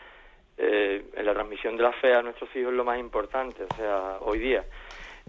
[0.56, 3.76] eh, en la transmisión de la fe a nuestros hijos es lo más importante, o
[3.76, 4.64] sea, hoy día.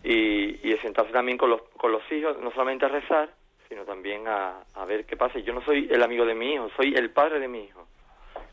[0.03, 3.29] Y, y sentarse también con los, con los hijos, no solamente a rezar,
[3.67, 5.39] sino también a, a ver qué pasa.
[5.39, 7.87] Yo no soy el amigo de mi hijo, soy el padre de mi hijo.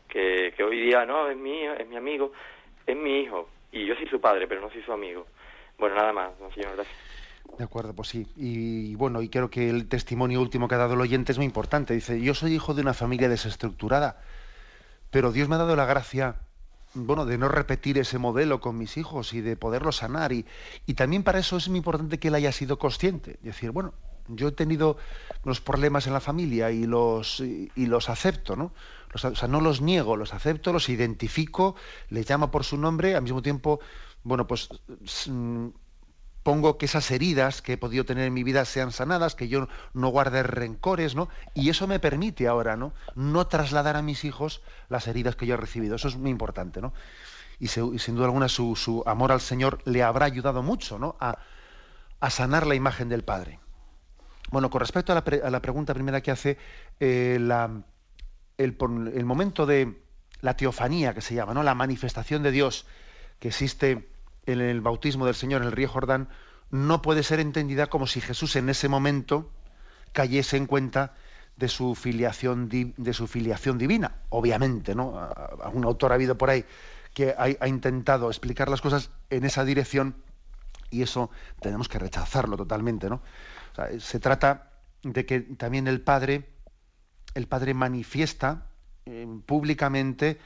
[0.07, 2.31] Que, que hoy día no, es mi hijo, es mi amigo,
[2.85, 3.49] es mi hijo.
[3.71, 5.25] Y yo soy su padre, pero no soy su amigo.
[5.77, 6.97] Bueno, nada más, señor, gracias.
[7.57, 8.25] De acuerdo, pues sí.
[8.35, 11.45] Y bueno, y creo que el testimonio último que ha dado el oyente es muy
[11.45, 11.93] importante.
[11.93, 14.21] Dice, yo soy hijo de una familia desestructurada,
[15.11, 16.35] pero Dios me ha dado la gracia
[16.93, 20.31] bueno, de no repetir ese modelo con mis hijos y de poderlo sanar.
[20.31, 20.45] Y,
[20.85, 23.37] y también para eso es muy importante que él haya sido consciente.
[23.41, 23.93] Decir, bueno,
[24.27, 24.97] yo he tenido
[25.43, 28.73] los problemas en la familia y los, y, los acepto, ¿no?
[29.11, 31.75] Los, o sea, no los niego, los acepto, los identifico,
[32.09, 33.79] les llamo por su nombre, al mismo tiempo,
[34.23, 34.69] bueno, pues
[36.43, 39.67] pongo que esas heridas que he podido tener en mi vida sean sanadas, que yo
[39.93, 41.29] no guarde rencores, ¿no?
[41.53, 42.93] Y eso me permite ahora, ¿no?
[43.15, 45.95] No trasladar a mis hijos las heridas que yo he recibido.
[45.95, 46.93] Eso es muy importante, ¿no?
[47.59, 51.15] Y, sin duda alguna su, amor al Señor le habrá ayudado mucho, ¿no?
[51.19, 51.37] A,
[52.29, 53.59] sanar la imagen del Padre.
[54.51, 55.15] Bueno, con respecto a
[55.49, 56.57] la, pregunta primera que hace,
[56.99, 58.77] eh, el,
[59.13, 60.01] el momento de
[60.41, 61.63] la teofanía, que se llama, ¿no?
[61.63, 62.85] La manifestación de Dios
[63.39, 64.12] que existe
[64.45, 66.29] en el bautismo del Señor en el río Jordán
[66.71, 69.49] no puede ser entendida como si Jesús en ese momento
[70.11, 71.13] cayese en cuenta
[71.57, 74.15] de su filiación de su filiación divina.
[74.29, 75.29] Obviamente, ¿no?
[75.73, 76.65] Un autor ha habido por ahí
[77.13, 80.15] que ha, intentado explicar las cosas en esa dirección
[80.89, 81.29] y eso
[81.61, 83.21] tenemos que rechazarlo totalmente, ¿no?
[83.99, 84.71] se trata
[85.01, 86.47] de que también el padre
[87.33, 88.67] el padre manifiesta
[89.05, 90.39] eh, públicamente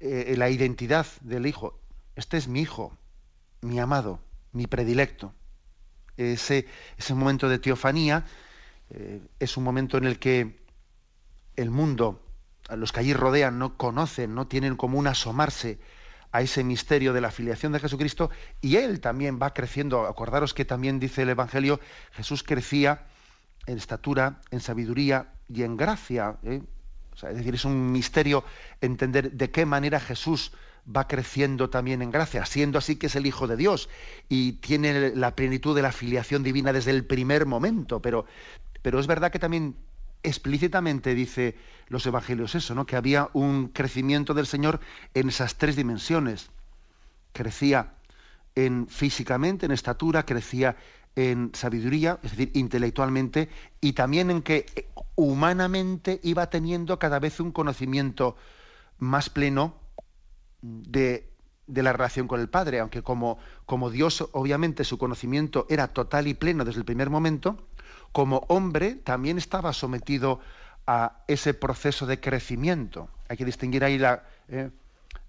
[0.00, 1.78] eh, la identidad del hijo.
[2.16, 2.96] Este es mi hijo,
[3.62, 4.20] mi amado,
[4.52, 5.34] mi predilecto.
[6.16, 6.66] Ese,
[6.98, 8.24] ese momento de teofanía
[8.90, 10.60] eh, es un momento en el que
[11.56, 12.22] el mundo,
[12.70, 15.78] los que allí rodean, no conocen, no tienen como un asomarse
[16.32, 18.30] a ese misterio de la filiación de Jesucristo
[18.60, 20.06] y él también va creciendo.
[20.06, 21.80] Acordaros que también dice el Evangelio,
[22.12, 23.06] Jesús crecía
[23.66, 26.36] en estatura, en sabiduría y en gracia.
[26.44, 26.62] ¿eh?
[27.14, 28.44] es decir, es un misterio
[28.80, 30.52] entender de qué manera Jesús
[30.84, 33.88] va creciendo también en gracia, siendo así que es el Hijo de Dios
[34.28, 38.26] y tiene la plenitud de la filiación divina desde el primer momento, pero,
[38.82, 39.76] pero es verdad que también
[40.22, 41.56] explícitamente dice
[41.88, 42.86] los evangelios eso, ¿no?
[42.86, 44.80] que había un crecimiento del Señor
[45.14, 46.50] en esas tres dimensiones.
[47.32, 47.94] Crecía
[48.54, 50.76] en físicamente, en estatura, crecía
[51.16, 53.48] en sabiduría, es decir, intelectualmente,
[53.80, 54.66] y también en que
[55.16, 58.36] humanamente iba teniendo cada vez un conocimiento
[58.98, 59.74] más pleno
[60.62, 61.26] de,
[61.66, 66.34] la relación con el Padre, aunque como, como Dios obviamente su conocimiento era total y
[66.34, 67.56] pleno desde el primer momento,
[68.12, 70.40] como hombre también estaba sometido
[70.86, 73.08] a ese proceso de crecimiento.
[73.28, 74.70] Hay que distinguir ahí la, eh,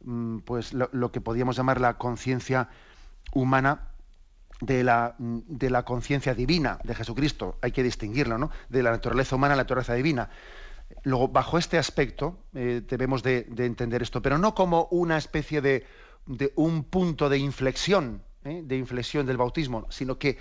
[0.03, 2.69] mm, pues lo, que podríamos llamar la conciencia
[3.33, 3.89] humana
[4.59, 7.57] de la, de la conciencia divina de Jesucristo.
[7.61, 8.49] Hay que distinguirlo, ¿no?
[8.69, 10.29] De la naturaleza humana a la naturaleza divina.
[11.03, 15.85] Luego, bajo este aspecto, eh, debemos de, entender esto, pero no como una especie de,
[16.55, 18.61] un punto de inflexión, ¿eh?
[18.63, 20.37] de inflexión del bautismo, sino que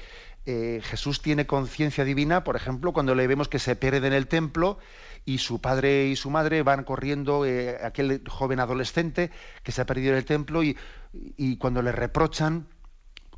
[0.47, 4.27] eh, Jesús tiene conciencia divina, por ejemplo, cuando le vemos que se pierde en el
[4.27, 4.79] templo
[5.25, 7.45] y su padre y su madre van corriendo,
[7.83, 9.31] aquel joven adolescente
[9.63, 10.77] que se ha perdido en el templo y,
[11.13, 12.67] y cuando le reprochan,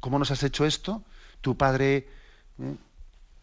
[0.00, 1.04] ¿cómo nos has hecho esto?
[1.40, 2.06] Tu padre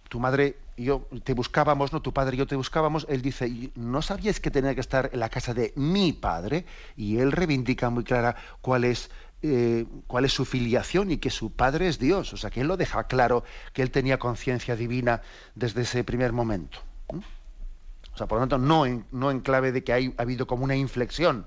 [0.10, 2.02] tu madre yo te buscábamos, ¿no?
[2.02, 5.20] Tu padre y yo te buscábamos, él dice, ¿no sabías que tenía que estar en
[5.20, 6.66] la casa de mi padre?
[6.96, 9.10] Y él reivindica muy clara cuál es
[9.42, 12.34] eh, cuál es su filiación y que su padre es Dios.
[12.34, 15.22] O sea, que él lo deja claro que él tenía conciencia divina
[15.56, 16.80] desde ese primer momento.
[17.08, 20.66] O sea, por lo tanto, no en, no en clave de que ha habido como
[20.66, 21.46] una inflexión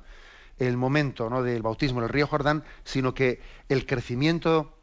[0.59, 1.43] el momento ¿no?
[1.43, 4.78] del bautismo en el río Jordán, sino que el crecimiento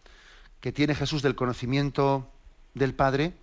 [0.60, 2.32] que tiene Jesús del conocimiento
[2.74, 3.34] del Padre,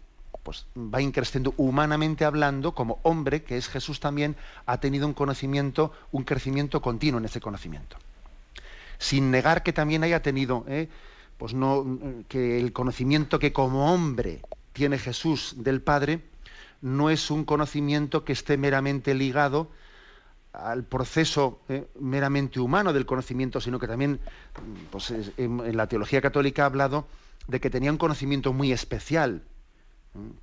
[0.46, 5.90] pues va increciendo humanamente hablando, como hombre, que es Jesús también, ha tenido un conocimiento,
[6.12, 7.96] un crecimiento continuo en ese conocimiento.
[8.96, 10.88] Sin negar que también haya tenido, ¿eh?
[11.36, 11.84] pues no,
[12.28, 14.40] que el conocimiento que como hombre
[14.72, 16.22] tiene Jesús del Padre,
[16.80, 19.68] no es un conocimiento que esté meramente ligado
[20.52, 21.88] al proceso ¿eh?
[21.98, 24.20] meramente humano del conocimiento, sino que también
[24.92, 27.08] pues, en, la teología católica ha hablado
[27.48, 29.42] de que tenía un conocimiento muy especial,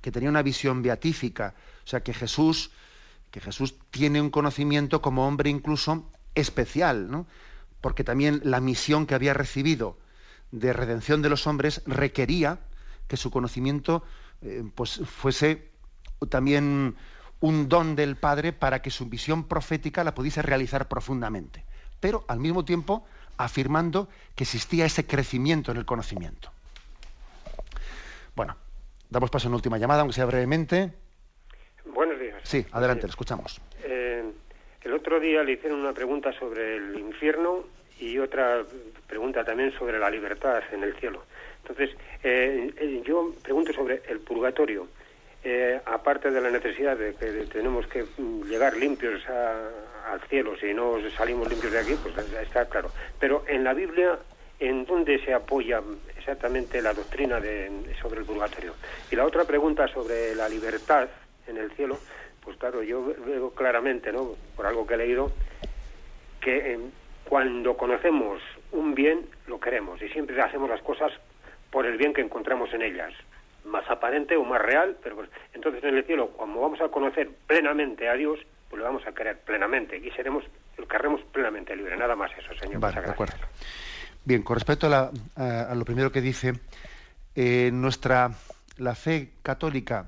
[0.00, 1.54] que tenía una visión beatífica,
[1.84, 2.70] o sea que Jesús,
[3.30, 7.26] que Jesús tiene un conocimiento como hombre incluso especial, ¿no?
[7.80, 9.98] porque también la misión que había recibido
[10.52, 12.58] de redención de los hombres requería
[13.08, 14.02] que su conocimiento
[14.40, 15.70] eh, pues fuese
[16.30, 16.96] también
[17.40, 21.64] un don del Padre para que su visión profética la pudiese realizar profundamente,
[22.00, 23.04] pero al mismo tiempo
[23.36, 26.50] afirmando que existía ese crecimiento en el conocimiento.
[28.34, 28.56] Bueno,
[29.10, 30.92] damos paso a una última llamada, aunque sea brevemente.
[31.86, 32.36] Buenos días.
[32.42, 33.60] Sí, adelante, le escuchamos.
[33.82, 34.24] Eh,
[34.82, 37.64] el otro día le hicieron una pregunta sobre el infierno
[37.98, 38.64] y otra
[39.06, 41.24] pregunta también sobre la libertad en el cielo.
[41.62, 44.88] Entonces, eh, yo pregunto sobre el purgatorio.
[45.46, 48.06] Eh, aparte de la necesidad de que tenemos que
[48.48, 52.90] llegar limpios al cielo, si no salimos limpios de aquí, pues está claro.
[53.20, 54.18] Pero en la Biblia,
[54.58, 55.82] ¿en dónde se apoya
[56.24, 58.74] exactamente la doctrina de, sobre el purgatorio?
[59.10, 61.08] Y la otra pregunta sobre la libertad
[61.46, 61.98] en el cielo,
[62.42, 64.34] pues claro, yo veo claramente, ¿no?
[64.56, 65.30] por algo que he leído,
[66.40, 66.78] que eh,
[67.28, 68.40] cuando conocemos
[68.72, 71.12] un bien, lo queremos y siempre hacemos las cosas
[71.70, 73.12] por el bien que encontramos en ellas
[73.64, 77.30] más aparente o más real, pero pues, entonces en el cielo, cuando vamos a conocer
[77.46, 80.44] plenamente a Dios, pues lo vamos a querer plenamente y seremos,
[80.76, 81.96] lo querremos plenamente libre.
[81.96, 82.80] Nada más eso, Señor.
[82.80, 83.36] Vale, de acuerdo.
[84.24, 86.54] Bien, con respecto a, lo primero que dice,
[87.34, 88.34] eh, nuestra
[88.78, 90.06] la fe católica,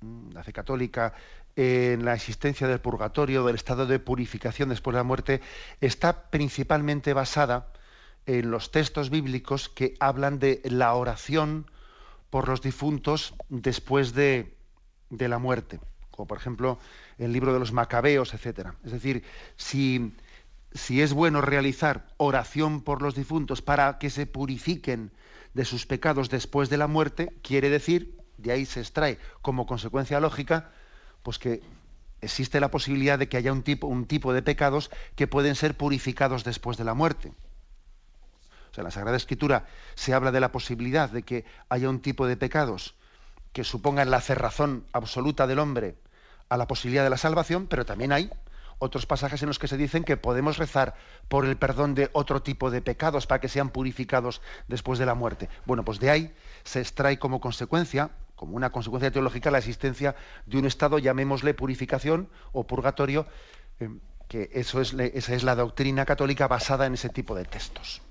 [0.00, 1.14] mm, la fe católica
[1.56, 5.40] en la existencia del purgatorio, del estado de purificación después de la muerte,
[5.80, 7.68] está principalmente basada
[8.26, 11.70] en los textos bíblicos que hablan de la oración
[12.30, 14.56] por los difuntos después de,
[15.10, 15.78] la muerte,
[16.10, 16.78] como por ejemplo
[17.18, 18.74] el libro de los macabeos, etcétera.
[18.84, 19.22] Es decir,
[19.56, 20.12] si,
[20.74, 25.12] si es bueno realizar oración por los difuntos para que se purifiquen
[25.54, 30.18] de sus pecados después de la muerte, quiere decir, de ahí se extrae como consecuencia
[30.18, 30.72] lógica,
[31.22, 31.62] pues que
[32.20, 35.76] existe la posibilidad de que haya un tipo, un tipo de pecados que pueden ser
[35.76, 37.32] purificados después de la muerte.
[38.70, 42.00] O sea, en la Sagrada Escritura se habla de la posibilidad de que haya un
[42.00, 42.96] tipo de pecados
[43.52, 45.94] que supongan la cerrazón absoluta del hombre
[46.48, 48.30] a la posibilidad de la salvación, pero también hay
[48.84, 50.94] otros pasajes en los que se dicen que podemos rezar
[51.28, 55.14] por el perdón de otro tipo de pecados para que sean purificados después de la
[55.14, 55.48] muerte.
[55.64, 60.14] Bueno, pues de ahí se extrae como consecuencia, como una consecuencia teológica, la existencia
[60.46, 63.26] de un estado, llamémosle purificación o purgatorio,
[63.80, 63.88] eh,
[64.28, 68.02] que eso es, esa es la doctrina católica basada en ese tipo de textos.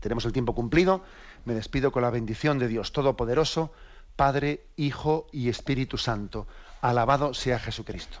[0.00, 1.02] Tenemos el tiempo cumplido.
[1.44, 3.72] Me despido con la bendición de Dios Todopoderoso,
[4.16, 6.46] Padre, Hijo y Espíritu Santo.
[6.80, 8.20] Alabado sea Jesucristo.